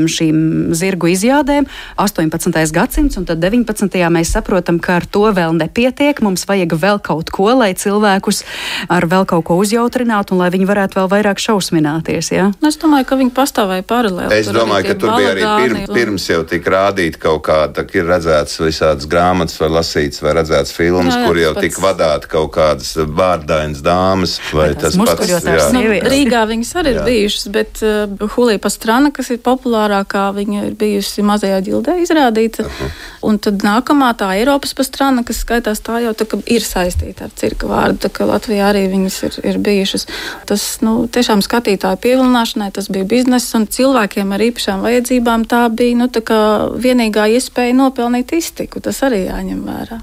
[0.10, 2.72] šīm zirgu izjādēm, 18.
[2.74, 3.90] gadsimts, un tad 19.
[4.10, 8.44] mēs saprotam, ka ar to vēl nepietiek, mums vajag vēl kaut ko, lai cilvēkus
[8.90, 12.32] ar vēl kaut ko uzjautrinātu un lai viņi varētu vēl vairāk šausmināties.
[12.34, 12.50] Ja?
[12.62, 14.40] Nu, es domāju, ka viņi pastāvēja paralēli.
[14.40, 18.08] Es domāju, ka tur bija arī pirms, pirms jau tika rādīta kaut kāda, ka ir
[18.10, 21.68] redzēts visādas grāmatas vai lasīts vai redzēts filmas, jā, jā, kur jau pats...
[21.68, 25.30] tika vadāta kaut kādas vārdainas dāmas vai tas pats.
[25.44, 25.70] Jā.
[25.76, 30.78] Nu, Rīgā viņas arī ir bijušas, bet uh, Hulija Pastrana, kas ir populārākā, viņa ir
[30.80, 32.66] bijusi mazajā ģildē izrādīta.
[32.68, 33.02] Uh -huh.
[33.24, 37.68] Un tad nākamā tā Eiropas pastrāna, kas skaitās tā jau tā, ir saistīta ar cirka
[37.68, 40.08] vārdu, tā ka Latvijā arī viņas ir, ir bijušas.
[40.46, 45.96] Tas nu, tiešām skatītāju pievilināšanai, tas bija bizness un cilvēkiem ar īpašām vajadzībām tā bija
[46.02, 46.40] nu, tā
[46.84, 48.82] vienīgā iespēja nopelnīt iztiku.
[48.84, 50.00] Tas arī jāņem vērā.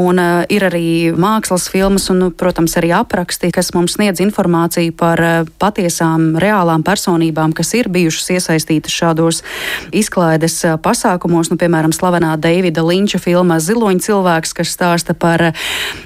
[0.00, 0.73] Un uh, ir arī
[1.20, 6.84] mākslas filmas un, nu, protams, arī apraksti, kas mums sniedz informāciju par uh, patiesām, reālām
[6.86, 9.42] personībām, kas ir bijušas iesaistītas šādos
[9.94, 11.52] izklaides uh, pasākumos.
[11.52, 15.52] Nu, piemēram, slavenā Deivida Linča filmā Ziloņa cilvēks, kas stāsta par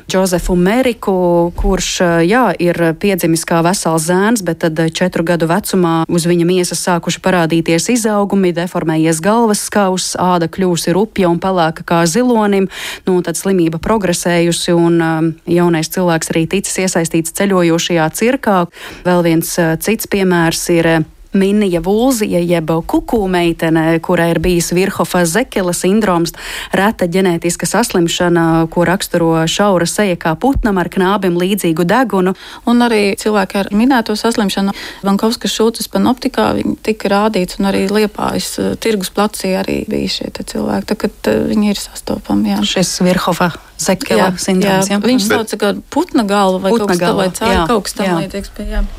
[0.09, 1.91] Džozefu Meriku, kurš
[2.27, 7.23] jā, ir piedzimis kā vesels zēns, bet tad četru gadu vecumā uz viņa miesas sākuši
[7.25, 12.69] parādīties izaugumi, deformējies galvas skauss, āda kļūsi rupja un pelēka kā zilonim.
[13.07, 18.65] Nu, tad slimība progresējusi un um, jaunais cilvēks arī ticis iesaistīts ceļojošajā cirkā.
[19.07, 20.93] Vēl viens uh, cits piemērs ir
[21.33, 26.33] Minija Vulzija, jeb kuku meitene, kurai ir bijis Virhofa Zekela sindroms,
[26.73, 32.35] reta ģenētiska saslimšana, ko raksturo šaura seja kā putnam ar knābim līdzīgu degunu.
[32.69, 34.73] Un arī cilvēki ar minēto saslimšanu,
[35.05, 40.33] Vankovskas šūces panoptikā, viņi tika rādīts, un arī Liepājas uh, tirgus placī arī bija šie
[40.41, 40.95] cilvēki.
[40.97, 42.55] Tad uh, viņi ir sastopami.
[42.57, 42.63] Jā.
[42.77, 44.89] Šis Virhofa Zekela sindroms.
[44.91, 44.97] Jā.
[44.97, 45.01] Jā.
[45.05, 48.51] Viņš sauc kā putna galva vai putna kaut kas tāds, vai kaut kas tam līdzīgs.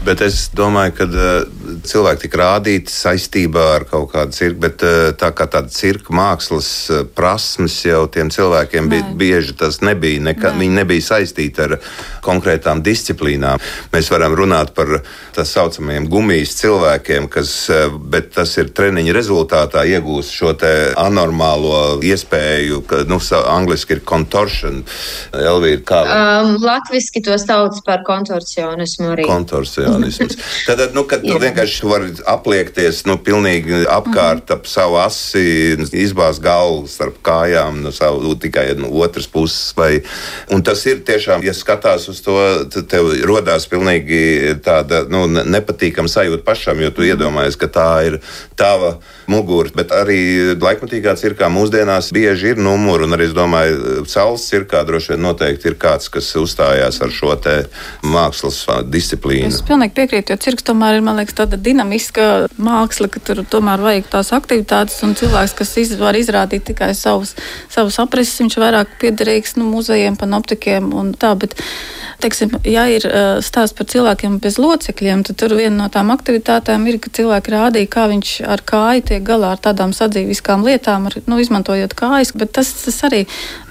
[0.07, 5.11] Bet es domāju, ka uh, cilvēki tika rādīti saistībā ar kaut kādu cirku, bet uh,
[5.19, 10.23] tā kā tāda cirka mākslas uh, prasmes jau tiem cilvēkiem bija bieži tas nebija.
[10.29, 10.63] Neka, ne.
[10.63, 11.75] Viņi nebija saistīti ar
[12.23, 13.59] konkrētām disciplīnām.
[13.91, 15.01] Mēs varam runāt par
[15.35, 17.53] tā saucamajiem gumijas cilvēkiem, kas,
[18.11, 20.53] bet tas ir treniņa rezultātā iegūst šo
[20.99, 23.19] anormālo iespēju, ka, nu,
[23.49, 25.45] angliski ir contortion kontorsionēšana.
[25.49, 25.99] Elvīra, kā?
[26.05, 29.25] Um, latviski to sauc par kontorsionismu arī.
[29.27, 30.37] Kontorsionisms.
[30.67, 36.87] Tad, nu, kad tu vienkārši vari apliekties, nu, pilnīgi apkārt ap savu asi, izbāzt galvu
[36.89, 39.73] starp kājām no savu tikai no otras puses.
[39.77, 40.01] Vai,
[40.53, 42.37] un tas ir tiešām, ja skatās uz to,
[42.71, 47.13] tad tev rodās pilnīgi tāda, nu, nepatīkama sajūta pašam, jo tu mhm.
[47.13, 48.19] iedomājies, ka tā ir
[48.59, 48.97] tava
[49.29, 50.19] mugura, bet arī
[50.59, 55.71] laikmatīgā cirkā mūsdienās bieži ir numuri, un arī, es domāju, saules cirkā droši vien noteikti
[55.71, 57.35] ir kāds, kas uzstājās ar šo
[58.03, 59.51] mākslas disciplīnu.
[59.53, 64.09] Es pilnīgi piekrītu, jo cirks tomēr ir, liekas, tāda dinamiska māksla, ka tur tomēr vajag
[64.11, 67.35] tās aktivitātes, un cilvēks, kas iz, var izrādīt tikai savus,
[67.71, 71.55] savus aprises, viņš vairāk piederīgs nu, muzejiem, panoptikiem un tā, bet,
[72.23, 73.05] teiksim, ja ir
[73.45, 77.93] stāsts par cilvēkiem bez locekļiem, tad tur viena no tām aktivitātēm ir, ka cilvēki rādīja,
[77.93, 82.57] kā viņš ar kāju tiek galā ar tādām sadzīviskām lietām, ar, nu, izmantojot kājas, bet
[82.57, 83.23] tas, tas arī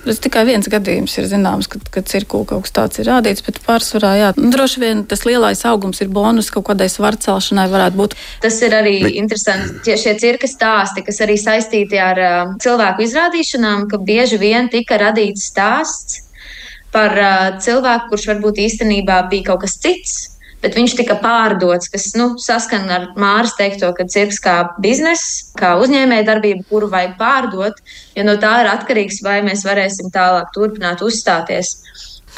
[0.08, 3.58] Tas tikai viens gadījums ir zināms, kad, kad cirkulā kaut kas tāds ir rādīts, bet
[3.66, 8.00] pārsvarā jā, nu, droši vien tas lielais augums ir bonus kaut kādai svaru celšanai varētu
[8.00, 8.16] būt.
[8.44, 13.84] Tas ir arī interesanti, tie šie cirka stāsti, kas arī saistīti ar uh, cilvēku izrādīšanām,
[13.92, 16.22] ka bieži vien tika radīts stāsts
[16.94, 22.10] par uh, cilvēku, kurš varbūt īstenībā bija kaut kas cits bet viņš tika pārdots, kas
[22.18, 27.80] nu, saskana ar Māras teikto, ka cirks kā bizness, kā uzņēmēja darbība, kuru vajag pārdot,
[28.16, 31.76] jo no tā ir atkarīgs, vai mēs varēsim tālāk turpināt uzstāties.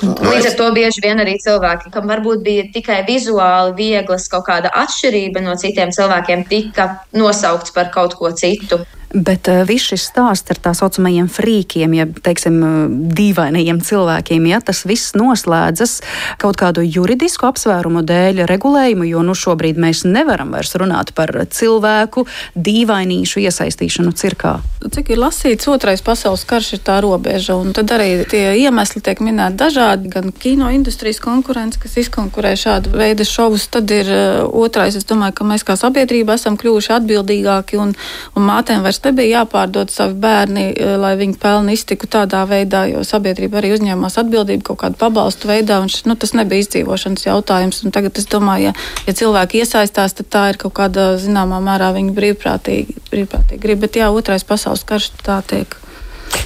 [0.01, 4.47] Nu, Līdz ar to bieži vien arī cilvēki, kam varbūt bija tikai vizuāli vieglas kaut
[4.47, 8.81] kāda atšķirība no citiem cilvēkiem, tika nosaukts par kaut ko citu.
[9.11, 12.75] Bet uh, viss šis stāsts ar tā saucamajiem frīkiem, ja teiksim, uh,
[13.19, 15.97] dīvainajiem cilvēkiem, ja tas viss noslēdzas
[16.39, 22.23] kaut kādu juridisku apsvērumu dēļ, regulējumu, jo nu šobrīd mēs nevaram vairs runāt par cilvēku
[22.55, 24.61] dīvainīšu iesaistīšanu cirkā.
[24.95, 29.19] Cik ir lasīts, otrais pasaules karš ir tā robeža, un tad arī tie iemesli tiek
[29.27, 34.95] minēti dažādi, gan kino industrijas konkurence, kas izkonkurē šādu veidu šovus, tad ir uh, otrais,
[34.95, 37.99] es domāju, ka mēs kā sabiedrība esam kļuvuši atbildīgāki un,
[38.39, 42.85] un mātēm vairs mums nebija jāpārdod savi bērni, eh, lai viņi pelna iztiku tādā veidā,
[42.91, 47.25] jo sabiedrība arī uzņēmās atbildību kaut kādu pabalstu veidā, un šis, nu, tas nebija izdzīvošanas
[47.27, 47.85] jautājums.
[47.85, 48.73] Un tagad es domāju, ja,
[49.07, 53.81] ja cilvēki iesaistās, tad tā ir kaut kāda zināmā mērā viņa brīvprātīgi, brīvprātīgi grib.
[53.81, 55.77] Bet jā, otrais pasaules karš tā tiek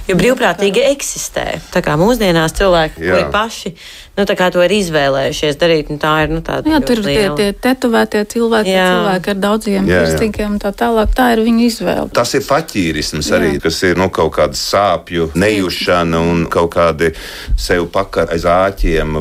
[0.08, 1.60] Jo brīvprātīgi eksistē.
[1.72, 3.14] Tā kā mūsdienās cilvēki, Jā.
[3.14, 3.72] kuri paši
[4.16, 6.70] nu, to ir izvēlējušies darīt, nu, tā ir nu, tāda.
[6.70, 8.84] Jā, tur ir tie, tie tetovētie cilvēki, jā.
[8.92, 11.10] cilvēki ar daudziem pirstīgiem un tā tālāk.
[11.14, 12.06] Tā ir viņu izvēle.
[12.14, 17.10] Tas ir faķīrisms arī, kas ir nu, kaut kāda sāpju nejušana un kaut kādi
[17.58, 19.18] sev pakar aiz āķiem.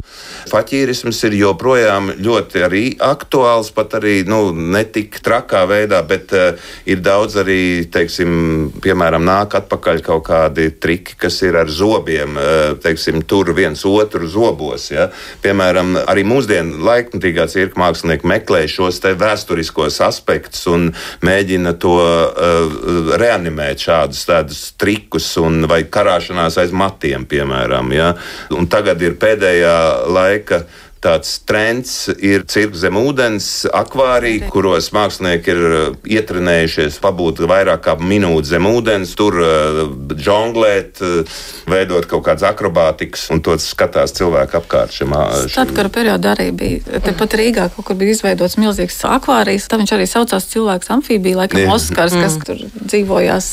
[0.51, 6.69] Faķīrisms ir joprojām ļoti arī aktuāls, pat arī nu, ne tik trakā veidā, bet uh,
[6.89, 12.77] ir daudz arī, teiksim, piemēram, nāk atpakaļ kaut kādi triki, kas ir ar zobiem, uh,
[12.83, 14.91] teiksim, tur viens otru zobos ciemos.
[14.93, 15.09] Ja?
[15.43, 20.91] Piemēram, arī mūsdienu laikmatīgā cirka mākslinieki meklē šos vēsturiskos aspektus un
[21.23, 27.91] mēģina to uh, reanimēt, šādus tādus trikus un, vai karāšanās aiz matiem, piemēram.
[27.93, 28.13] Ja?
[28.53, 29.75] Un tagad ir pēdējā
[30.13, 30.63] laika
[31.03, 31.93] tāds trends
[32.23, 38.67] ir cirks zem ūdens, akvārija, kuros mākslinieki ir uh, ietrenējušies pabūt vairāk kā minūti zem
[38.69, 39.83] ūdens, tur uh,
[40.15, 41.37] žonglēt, uh,
[41.69, 45.15] veidot kaut kādas akrobātikas, un to skatās cilvēki apkārt šim.
[45.51, 50.09] Starpkara periodā arī bija, tepat Rīgā kaut kur bija izveidots milzīgs akvārijas, tā viņš arī
[50.09, 52.45] saucās cilvēks amfībija, laikam Oskars, kas mm.
[52.47, 53.49] tur dzīvojās.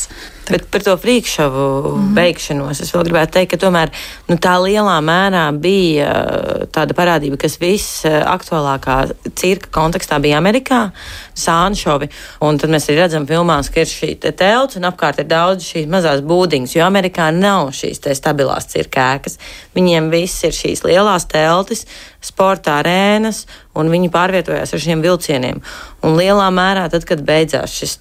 [0.51, 2.11] Bet par to frīkšavu mm.
[2.17, 3.93] beigšanos es vēl gribētu teikt, ka tomēr
[4.29, 8.99] nu, tā lielā mērā bija uh, tāda parādība, kas visaktuālākā
[9.39, 10.81] cirka kontekstā bija Amerikā-
[11.47, 12.11] sānšovi.
[12.47, 15.65] Un tad mēs arī redzam filmās, ka ir šī te telts un apkārt ir daudz
[15.71, 19.39] šīs mazās būdiņas, jo Amerikā nav šīs stabilās cirka ēkas.
[19.77, 21.87] Viņiem viss ir šīs lielās teltis,
[22.21, 23.47] sporta arēnas,
[23.79, 25.61] un viņi pārvietojās ar šiem vilcieniem.
[26.07, 27.99] Un lielā mērā, tad, kad beidzās šis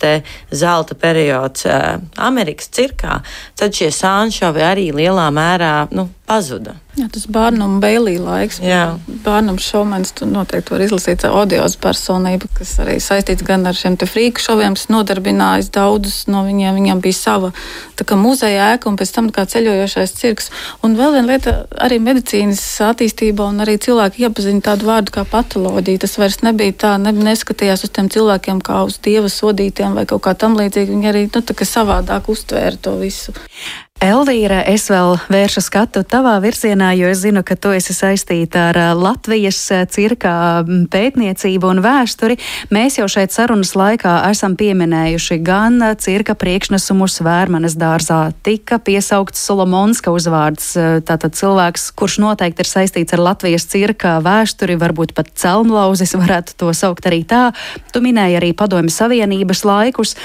[0.51, 3.20] zelta periods uh, Amerikas cirkā,
[3.59, 6.78] tad šie sānšovi arī lielā mērā nu, pazuda.
[6.97, 8.57] Jā, tas Bārnuma Beilija laiks.
[9.21, 14.07] Bārnums šovmenis, tu noteikti var izlasīt audios personību, kas arī saistīts gan ar šiem te
[14.09, 16.79] frīku šoviem, kas nodarbinājis daudzus no viņiem.
[16.79, 17.51] Viņam bija sava
[17.99, 20.49] tā kā muzeja ēka un pēc tam kā ceļojošais cirks.
[20.81, 26.01] Un vēl viena lieta arī medicīnas attīstība un arī cilvēki iepaziņa tādu vārdu kā patoloģija.
[26.07, 30.25] Tas vairs nebija tā, ne, neskatījās uz tiem cilvēkiem kā uz dieva sodītiem vai kaut
[30.25, 30.97] kā tam līdzīgi.
[30.97, 33.37] Viņi arī nu, savādāk uztvēra to visu.
[33.99, 38.77] Elvīra, es vēl vēršu skatu tavā virzienā, jo es zinu, ka tu esi saistīta ar
[38.95, 39.57] Latvijas
[39.91, 42.37] cirkā pētniecību un vēsturi.
[42.71, 50.15] Mēs jau šeit sarunas laikā esam pieminējuši gan cirka priekšnesumus Vērmanes dārzā, tika piesaukts Solomonska
[50.15, 50.71] uzvārds,
[51.03, 56.71] tātad cilvēks, kurš noteikti ir saistīts ar Latvijas cirka vēsturi, varbūt pat celmlauzis varētu to
[56.71, 57.49] saukt arī tā.
[57.91, 60.15] Tu minēji arī Padomju Savienības laikus,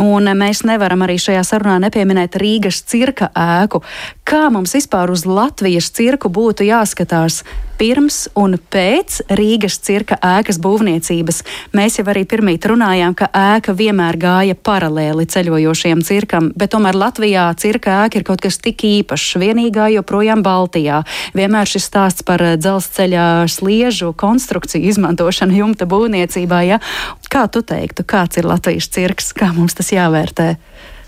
[0.00, 3.82] un mēs nevaram arī šajā sarunā nepieminēt Rīgas cirka cirka ēku.
[4.24, 7.42] Kā mums vispār uz Latvijas cirku būtu jāskatās
[7.78, 11.42] pirms un pēc Rīgas cirka ēkas būvniecības?
[11.72, 17.48] Mēs jau arī pirmīt runājām, ka ēka vienmēr gāja paralēli ceļojošiem cirkam, bet tomēr Latvijā
[17.58, 21.02] cirka ēka ir kaut kas tik īpašs, vienīgā joprojām Baltijā.
[21.34, 26.62] Vienmēr šis stāsts par dzelzceļa sliežu konstrukciju izmantošanu jumta būvniecībā.
[26.68, 26.82] Ja?
[27.30, 30.54] Kā tu teiktu, kāds ir Latvijas cirks, kā mums tas jāvērtē?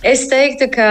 [0.00, 0.90] Es teiktu, ka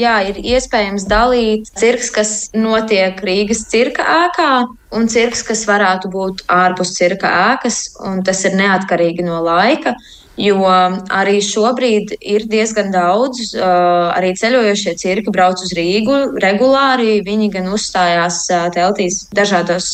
[0.00, 4.50] jā, ir iespējams dalīt cirks, kas notiek Rīgas cirka ēkā,
[4.98, 9.94] un cirks, kas varētu būt ārpus cirka ēkas, un tas ir neatkarīgi no laika.
[10.38, 17.18] Jo arī šobrīd ir diezgan daudz, arī ceļojošie cirki brauc uz Rīgu regulāri.
[17.26, 19.90] Viņi gan uzstājās teltīs dažādos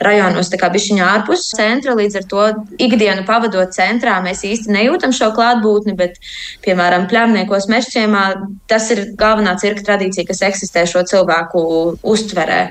[0.00, 1.96] rajonos, tā kā bišķiņā ārpus centra.
[1.98, 2.46] Līdz ar to
[2.80, 6.16] ikdienu pavadot centrā, mēs īsti nejūtam šo klātbūtni, bet,
[6.64, 8.24] piemēram, pļāvniekos mešķiemā
[8.70, 11.66] tas ir galvenā cirka tradīcija, kas eksistē šo cilvēku
[12.06, 12.62] uztverē.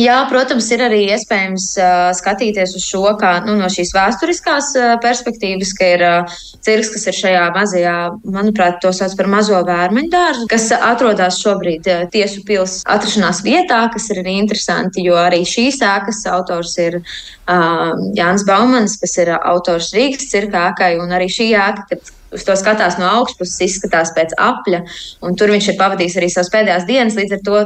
[0.00, 4.94] Jā, protams, ir arī iespējams uh, skatīties uz šo kā nu, no šīs vēsturiskās uh,
[5.04, 7.96] perspektīvas, ka ir uh, cirks, kas ir šajā mazajā,
[8.34, 13.82] manuprāt, to sauc par mazo vērmeņu dārzu, kas atrodas šobrīd uh, Tiesu pils atrašanās vietā,
[13.92, 19.34] kas ir arī interesanti, jo arī šīs ēkas autors ir uh, Jānis Baumans, kas ir
[19.38, 24.12] autors Rīgas cirka ēkai, un arī šī ēka, kad uz to skatās no augšpuses, izskatās
[24.16, 24.82] pēc apļa.
[25.38, 27.64] Tur viņš ir pavadījis arī savas pēdējās dienas, līdz ar to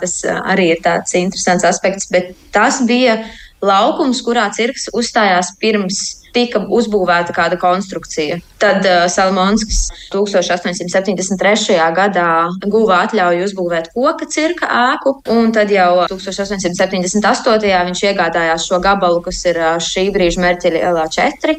[0.00, 2.08] tas arī ir tāds interesants aspekts.
[2.12, 3.20] Bet tas bija
[3.64, 8.38] laukums, kurā cirks uzstājās pirms tika uzbūvēta kāda konstrukcija.
[8.60, 11.76] Tad uh, Salmonskis 1873.
[11.96, 12.28] gadā
[12.64, 17.66] guva atļauju uzbūvēt koka cirka ēku, un tad jau 1878.
[17.90, 21.58] viņš iegādājās šo gabalu, kas ir uh, šī brīža mērķeļa ielā 4.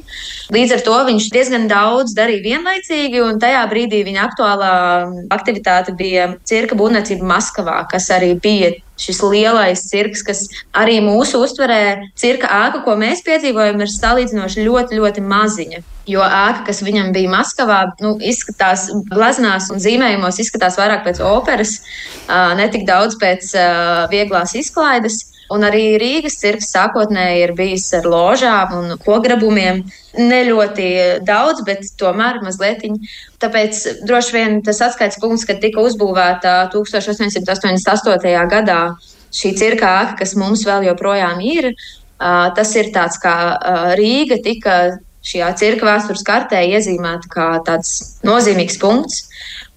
[0.53, 4.73] Līdz ar to viņš diezgan daudz darīja vienlaicīgi, un tajā brīdī viņa aktuālā
[5.33, 10.43] aktivitāte bija cirka būvniecība Maskavā, kas arī bija šis lielais cirks, kas
[10.75, 15.83] arī mūsu uztverē, cirka ēka, ko mēs piedzīvojam, ir salīdzinoši ļoti, ļoti maziņa.
[16.07, 21.81] Jo ēka, kas viņam bija Maskavā, nu, izskatās gleznās un zīmējumos, izskatās vairāk pēc operas,
[22.27, 23.51] ne tik daudz pēc
[24.13, 25.25] vieglās izklaides.
[25.53, 29.83] Un arī Rīgas cirks sākotnēji ir bijis ar ložām un kograbumiem.
[30.19, 30.87] Ne ļoti
[31.27, 32.83] daudz, bet tomēr mazliet.
[33.39, 38.35] Tāpēc droši vien tas atskaites punkts, kad tika uzbūvēta 1888.
[38.51, 38.81] gadā
[39.37, 41.71] šī cirka ēka, kas mums vēl joprojām ir,
[42.19, 43.37] tas ir tāds kā
[43.99, 44.77] Rīga tika
[45.27, 49.25] šajā cirka vēstures kartē iezīmēta kā tāds nozīmīgs punkts.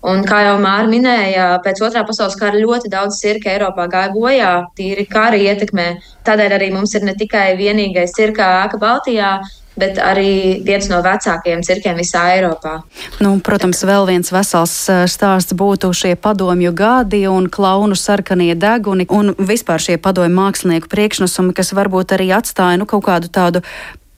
[0.00, 4.52] Un, kā jau Mārta minēja, pēc otrā pasaules kara ļoti daudz cirka Eiropā gāja bojā,
[4.78, 5.88] tīri kara ietekmē.
[6.24, 9.34] Tādēļ arī mums ir ne tikai vienīgais cirka ēka Baltijā,
[9.80, 12.78] bet arī viens no vecākajiem cirkiem visā Eiropā.
[13.20, 14.74] Nu, protams, vēl viens vesels
[15.12, 21.56] stāsts būtu šie padomju gadi un klaunu sarkanie deguni un vispār šie padomju mākslinieku priekšnesumi,
[21.56, 23.64] kas varbūt arī atstāja nu, kaut kādu tādu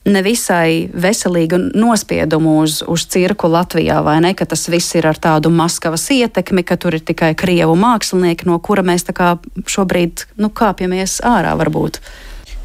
[0.05, 4.33] nevisai veselīgu nospiedumu uz, uz cirku Latvijā, vai ne?
[4.35, 8.59] Ka tas viss ir ar tādu Maskavas ietekmi, ka tur ir tikai krievu mākslinieki, no
[8.63, 9.33] kura mēs tā kā
[9.69, 12.01] šobrīd nu, kāpjamies ārā varbūt.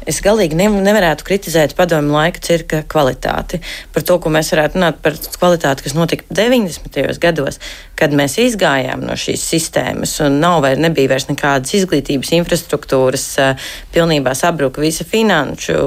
[0.09, 3.59] Es galīgi ne, nevarētu kritizēt padomu laika cirka kvalitāti.
[3.93, 7.19] Par to, ko mēs varētu runāt par kvalitāti, kas notika 90.
[7.21, 7.59] gados,
[7.99, 13.27] kad mēs izgājām no šīs sistēmas un nav vairs, nebija vairs nekādas izglītības infrastruktūras,
[13.93, 15.77] pilnībā sabruka visa finanšu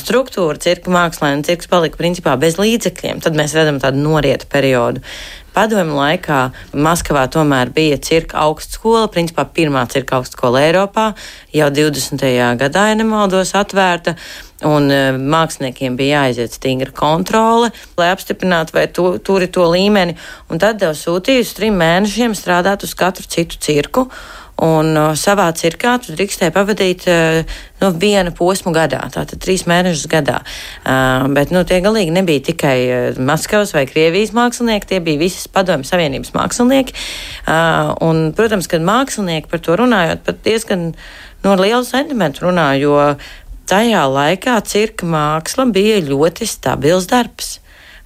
[0.00, 3.22] struktūra, cirka mākslā, un cirks palika principā bez līdzekļiem.
[3.22, 5.04] Tad mēs redzam tādu norietu periodu.
[5.52, 6.38] Padomju laikā
[6.72, 11.10] Maskavā tomēr bija cirka augstskola, principā pirmā cirka augstskola Eiropā,
[11.52, 12.24] jau 20.
[12.62, 14.16] gadā, ja nemaldos, atvērta.
[14.64, 20.14] Un e, māksliniekiem bija jāaiziet stingra kontrole, lai apstiprinātu, vai tu, tur ir to līmeni.
[20.48, 24.06] Un tad jau sūtīja uz trim mēnešiem strādāt uz katru citu cirku.
[24.62, 30.06] Un uh, savā cirkā tu drīkstēji pavadīt uh, nu, vienu posmu gadā, tātad trīs mēnešus
[30.12, 30.38] gadā.
[30.84, 35.48] Uh, bet nu, tie galīgi nebija tikai uh, Maskavas vai Krievijas mākslinieki, tie bija visas
[35.50, 36.94] Padomju Savienības mākslinieki.
[37.42, 40.92] Uh, un, protams, kad mākslinieki par to runājot, pat diezgan
[41.42, 42.94] nu, lielu sentimentu runā, jo
[43.70, 47.56] tajā laikā cirka māksla bija ļoti stabils darbs.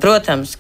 [0.01, 0.57] Protams,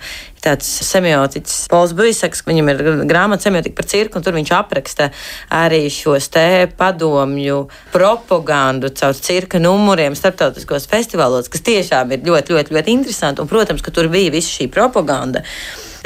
[0.47, 5.11] tāds semiotiķis Pols Buisaks, viņam ir grāmata semiotika par cirku, un tur viņš apraksta
[5.55, 6.47] arī šos te
[6.78, 13.51] padomju propagandu caur cirka numuriem starptautiskos festivālos, kas tiešām ir ļoti, ļoti, ļoti interesanti, un,
[13.51, 15.44] protams, ka tur bija visa šī propaganda.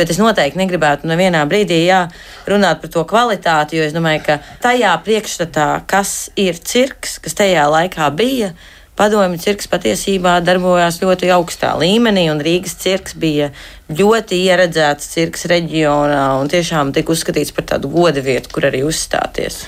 [0.01, 2.07] Bet es noteikti negribētu nevienā brīdī jā,
[2.49, 7.66] runāt par to kvalitāti, jo es domāju, ka tajā priekšstatā, kas ir cirks, kas tajā
[7.68, 8.55] laikā bija,
[8.97, 13.51] padomju cirks patiesībā darbojās ļoti augstā līmenī, un Rīgas cirks bija
[13.91, 19.64] ļoti ieredzēts cirks reģionā un tiešām tika uzskatīts par tādu goda vietu, kur arī uzstāties.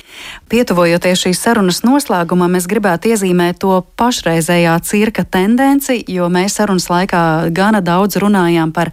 [0.52, 7.22] Pietuvojoties šīs sarunas noslēgumam, es gribētu iezīmēt to pašreizējā cirka tendenci, jo mēs sarunas laikā
[7.56, 8.92] gana daudz runājām par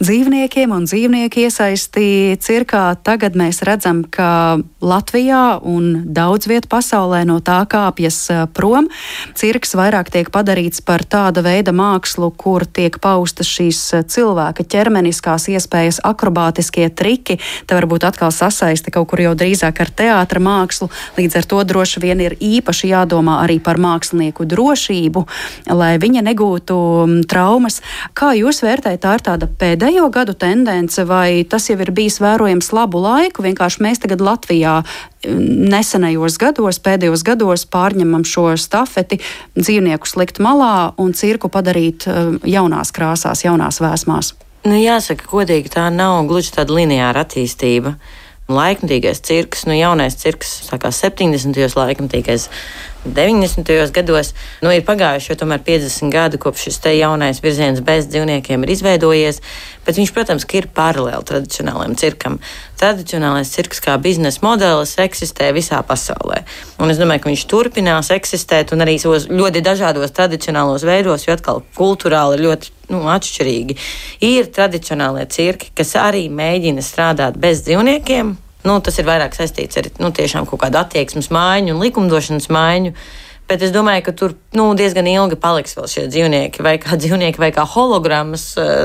[0.00, 2.84] dzīvniekiem un dzīvnieku iesaisti cirkā.
[3.04, 8.22] Tagad mēs redzam, ka Latvijā un daudz vietu pasaulē no tā kāpjas
[8.56, 8.88] prom.
[9.36, 16.00] Cirks vairāk tiek padarīts par tāda veida mākslu, kur tiek paustas šīs cilvēka ķermeniskās iespējas,
[16.06, 20.90] akrobātiskie triki, te varbūt atkal sasaisti kaut kur jau drīzāk ar teātra mākslu.
[21.18, 25.26] Līdz ar to droši vien ir īpaši jādomā arī par mākslinieku drošību,
[25.74, 27.80] lai viņa negūtu mm, traumas.
[28.16, 32.72] Kā jūs vērtējat, tā ir tāda pēdējo gadu tendence, vai tas jau ir bijis vērojams
[32.76, 33.44] labu laiku?
[33.46, 34.80] Vienkārši mēs tagad Latvijā
[35.26, 39.20] nesenajos gados, pēdējos gados pārņemam šo stafeti,
[39.58, 44.34] dzīvnieku likt malā un cirku padarīt mm, jaunās krāsās, jaunās vēsmās.
[44.64, 47.94] Nu, jāsaka, godīgi, tā nav gluži tāda lineāra attīstība.
[48.50, 51.54] Laikmatīgais cirks, nu, jaunais cirks, sākās 70.
[51.78, 52.48] laikmatīgais
[53.04, 53.92] 90.
[53.94, 54.32] gados.
[54.60, 58.74] Nu, ir pagājuši jau tomēr 50 gadi, kopš šis te jaunais virziens bez dzīvniekiem ir
[58.74, 59.40] izveidojies,
[59.86, 62.40] bet viņš, protams, ir paralēli tradicionālajam cirkam.
[62.80, 66.42] Tradicionālais cirks kā biznesa modelis eksistē visā pasaulē.
[66.80, 71.36] Un es domāju, ka viņš turpinās eksistēt un arī savos ļoti dažādos tradicionālos veidos, jo
[71.36, 73.76] atkal kultūrāli ir ļoti nu, atšķirīgi.
[74.30, 79.88] Ir tradicionālie cirki, kas arī mēģina strādāt bez dzīvniekiem, Nu, tas ir vairāk saistīts ar
[80.02, 82.92] nu, kaut kādu attieksmes maiņu un likumdošanas maiņu.
[83.50, 87.40] Bet es domāju, ka tur nu, diezgan ilgi paliks vēl šie dzīvnieki, vai kā dzīvnieki,
[87.42, 88.44] vai kā hologrammas.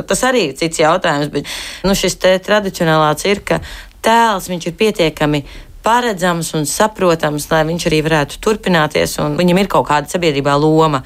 [0.09, 1.29] Tas arī ir cits jautājums.
[1.33, 1.51] Bet
[1.85, 2.17] nu, šis
[2.47, 3.59] tradicionālā cirka
[4.05, 5.43] tēls ir pietiekami
[5.85, 11.03] paredzams un saprotams, lai viņš arī varētu turpināties, un viņam ir kaut kāda sabiedrībā loma.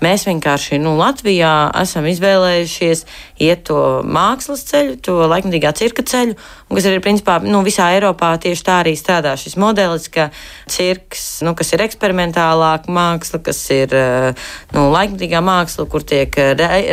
[0.00, 1.50] Mēs vienkārši nu, Latvijā
[1.82, 3.02] esam izvēlējušies
[3.44, 6.36] iet to mākslas ceļu, to laikmatīgā cirka ceļu,
[6.70, 10.30] un kas ir principā nu, visā Eiropā tieši tā arī strādā šis modelis, ka
[10.70, 13.98] cirks, nu, kas ir eksperimentālāka māksla, kas ir
[14.72, 16.38] nu, laikmatīgā māksla, kur tiek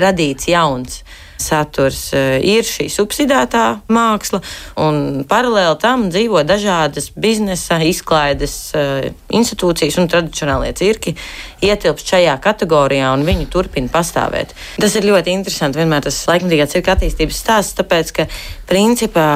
[0.03, 1.03] radīts jauns
[1.41, 4.41] saturs eh, ir šī subsidētā māksla,
[4.83, 11.15] un paralēli tam dzīvo dažādas biznesa, izklaides eh, institūcijas un tradicionālie cirki
[11.63, 14.53] ietilpst šajā kategorijā, un viņi turpina pastāvēt.
[14.81, 18.27] Tas ir ļoti interesanti, vienmēr tas laikmatīgā cirka attīstības stāsts, tāpēc, ka
[18.69, 19.27] principā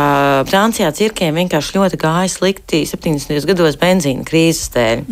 [0.50, 3.48] Francijā cirkiem vienkārši ļoti gāja slikti 70.
[3.50, 5.04] gados benzīna krīzes dēļ,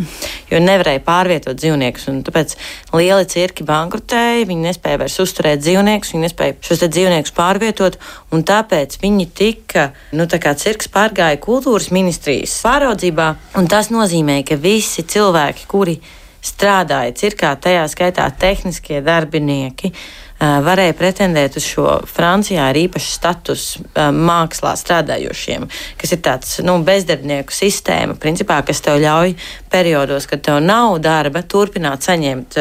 [0.52, 2.56] jo nevarēja pārvietot dzīvniekus, tāpēc
[2.94, 8.00] lieli cirki bankrotēja, viņi nespēja vairs uzturēt dzīvniekus, viņi nespēja šos dzīvniekus pārvietot,
[8.36, 14.42] un tāpēc viņi tika, nu, tā kā cirks pārgāja kultūras ministrijas pāraudzībā, un tas nozīmē,
[14.48, 16.00] ka visi cilvēki, kuri
[16.46, 19.92] strādāja cirkā, tajā skaitā tehniskie darbinieki,
[20.40, 23.82] varēja pretendēt uz šo Francijā ar īpašu statusu
[24.16, 25.66] mākslā strādājošiem,
[26.00, 29.36] kas ir tāds nu, bezdarbnieku sistēma, principā, kas tev ļauj
[29.72, 32.60] periodos, kad tev nav darba, turpināt saņemt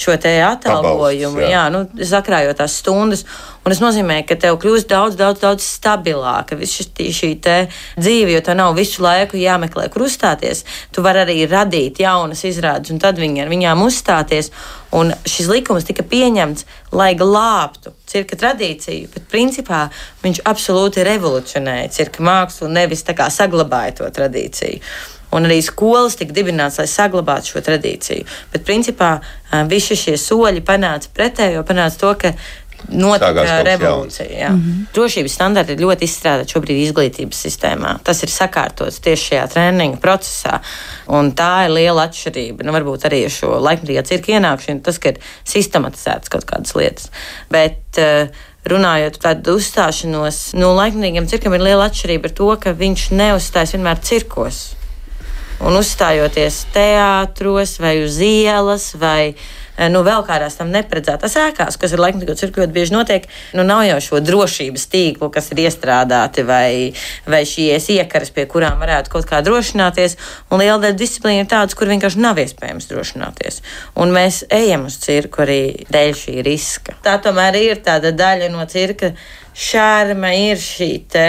[0.00, 1.52] šo te atalgojumu, jā.
[1.52, 3.26] Jā, nu, sakrājot tās stundas.
[3.60, 8.56] Un tas nozīmē, ka tev kļūst daudz, daudz, daudz stabilāka šī, šī dzīve, jo tev
[8.56, 10.64] nav visu laiku jāmeklē, kur uzstāties.
[10.94, 14.48] Tu vari arī radīt jaunas izrādes, un tad viņi ar viņām uzstāties.
[14.96, 16.64] Un šis likums tika pieņemts,
[16.96, 19.84] lai glābtu cirka tradīciju, bet principā
[20.24, 24.80] viņš absolūti revolucionēja cirka mākslu un nevis saglabāja to tradīciju.
[25.30, 28.24] Un arī skolas tika dibināts, lai saglabātu šo tradīciju.
[28.50, 29.20] Bet, principā,
[29.70, 32.32] visi šie soļi panāca pretējo, panāca to, ka
[32.88, 34.50] notika revolūcija.
[34.50, 34.84] Mm -hmm.
[34.94, 37.98] Drošības standarti ir ļoti izstrādāti šobrīd izglītības sistēmā.
[38.04, 40.60] Tas ir sakārtots tieši šajā treniņa procesā.
[41.06, 42.64] Un tā ir liela atšķirība.
[42.64, 47.10] Nu, varbūt arī ar šo laikmatīgā cirka ienākšanu, tas, ka ir sistematizētas kaut kādas lietas.
[47.50, 48.28] Bet, uh,
[48.64, 53.72] runājot par tādu uzstāšanos, nu, laikmatīgam cirkam ir liela atšķirība ar to, ka viņš neuzstājas
[53.72, 54.74] vienmēr cirkos.
[55.60, 61.94] Un uzstājoties teātros vai uz ielas vai Eh, nu, vēl kādās tam neparedzētās ēkās, kas
[61.94, 63.28] ir laikmatīgo cirku ļoti bieži notiek.
[63.56, 66.92] Nu, nav jau šo drošības tīklu, kas ir iestrādāti, vai,
[67.30, 70.18] vai šīs iekaras, pie kurām varētu kaut kā drošināties.
[70.50, 73.62] Un liela daļa disciplīna ir tādas, kur vienkārši nav iespējams drošināties.
[74.00, 76.98] Un mēs ejam uz cirku arī dēļ šī riska.
[77.04, 79.14] Tā tomēr ir tāda daļa no cirka
[79.56, 81.26] šārma ir šī te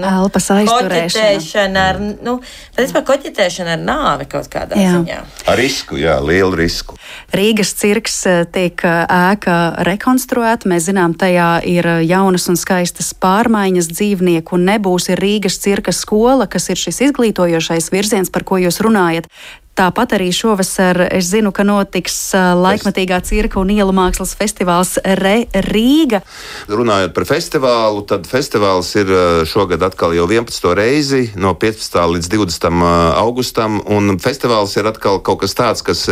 [0.00, 1.84] nu, elpas aizturēšana.
[1.92, 2.38] Ar, nu,
[2.76, 4.92] principā, koķetēšana ar nāvi kaut kādā jā.
[4.96, 5.18] ziņā.
[5.50, 6.98] Ar risku, jā, lielu risku.
[7.34, 9.00] Rīgas cirks eh, tiek eh,
[9.32, 10.70] ēka rekonstruēta.
[10.70, 15.94] Mēs zinām, tajā ir eh, jaunas un skaistas pārmaiņas dzīvnieku un nebūs ir Rīgas cirka
[15.96, 19.30] skola, kas ir šis izglītojošais virziens, par ko jūs runājat.
[19.78, 26.20] Tāpat arī šovasar es zinu, ka notiks laikmatīgā cirka un ielu mākslas festivāls Re Rīga.
[26.68, 29.12] Runājot par festivālu, tad festivāls ir
[29.48, 30.66] šogad atkal jau 11.
[30.76, 31.96] reizi no 15.
[32.16, 32.66] līdz 20.
[33.22, 33.78] augustam.
[33.88, 36.02] Un festivāls ir atkal kaut kas tāds, kas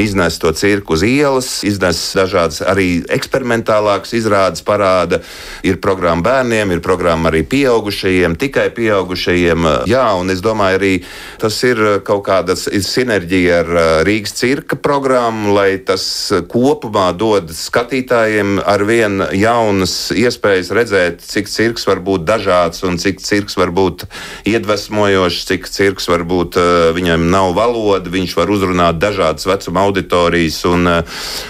[0.00, 5.20] iznes to cirku uz ielas, iznes dažādas arī eksperimentālākas izrādes, parāda.
[5.62, 9.70] Ir programma bērniem, ir programma arī pieaugušajiem, tikai pieaugušajiem.
[9.92, 10.92] Jā, un es domāju, arī
[11.38, 12.66] tas ir kaut kādas.
[12.72, 13.70] Ir sinerģija ar
[14.06, 16.04] Rīgas cirka programmu, lai tas
[16.50, 23.22] kopumā dod skatītājiem ar vien jaunas iespējas redzēt, cik cirks var būt dažāds un cik
[23.22, 24.06] cirks var būt
[24.48, 26.58] iedvesmojošs, cik cirks var būt
[26.96, 30.86] viņam nav valoda, viņš var uzrunāt dažādas vecuma auditorijas, un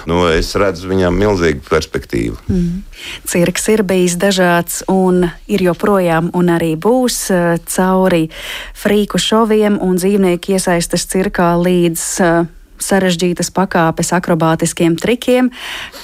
[0.08, 2.38] nu, es redzu viņam milzīgu perspektīvu.
[2.48, 2.80] Mm.
[3.28, 7.24] Cirks ir bijis dažāds un ir joprojām un arī būs
[7.74, 8.28] cauri
[8.78, 12.50] frīku šoviem un dzīvnieku iesaistas cirkā kā līdz uh,
[12.82, 15.50] sarežģītas pakāpes akrobātiskiem trikiem,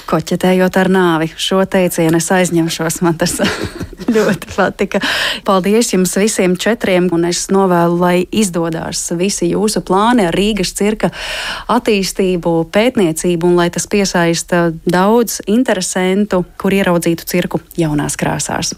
[0.09, 1.29] koķetējot ar nāvi.
[1.37, 3.37] Šo teicienu es aizņemšos, man tas
[4.15, 5.01] ļoti patika.
[5.47, 11.11] Paldies jums visiem četriem, un es novēlu, lai izdodas visi jūsu plāni ar Rīgas cirka
[11.69, 18.75] attīstību, pētniecību, un lai tas piesaista daudz interesantu, kur ieraudzītu cirku jaunās krāsās.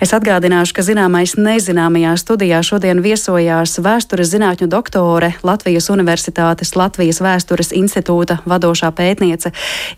[0.00, 7.72] Es atgādināšu, ka zināmais nezināmajā studijā šodien viesojās vēstures zinātņu doktore Latvijas Universitātes Latvijas vēstures
[7.76, 9.52] institūta vadošā pētniece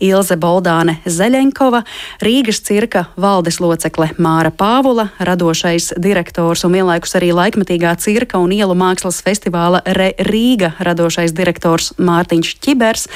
[0.04, 1.82] Ilze Boldāne Zeļenkova,
[2.24, 8.78] Rīgas cirka valdes locekle Māra Pāvula, radošais direktors un vienlaikus arī laikmatīgā cirka un ielu
[8.78, 13.08] mākslas festivāla Re Rīga radošais direktors Mārtiņš Čibers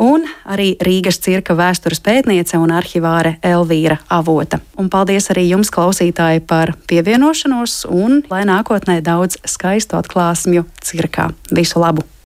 [0.00, 4.60] un arī Rīgas cirka vēstures pētniece un arhivāre Elvīra Avota.
[4.80, 5.99] Un paldies arī jums, klausītājiem!
[6.00, 11.32] Klausītāji par pievienošanos un lai nākotnē daudz skaistu atklāsmju cirkā.
[11.52, 12.10] Visu labu!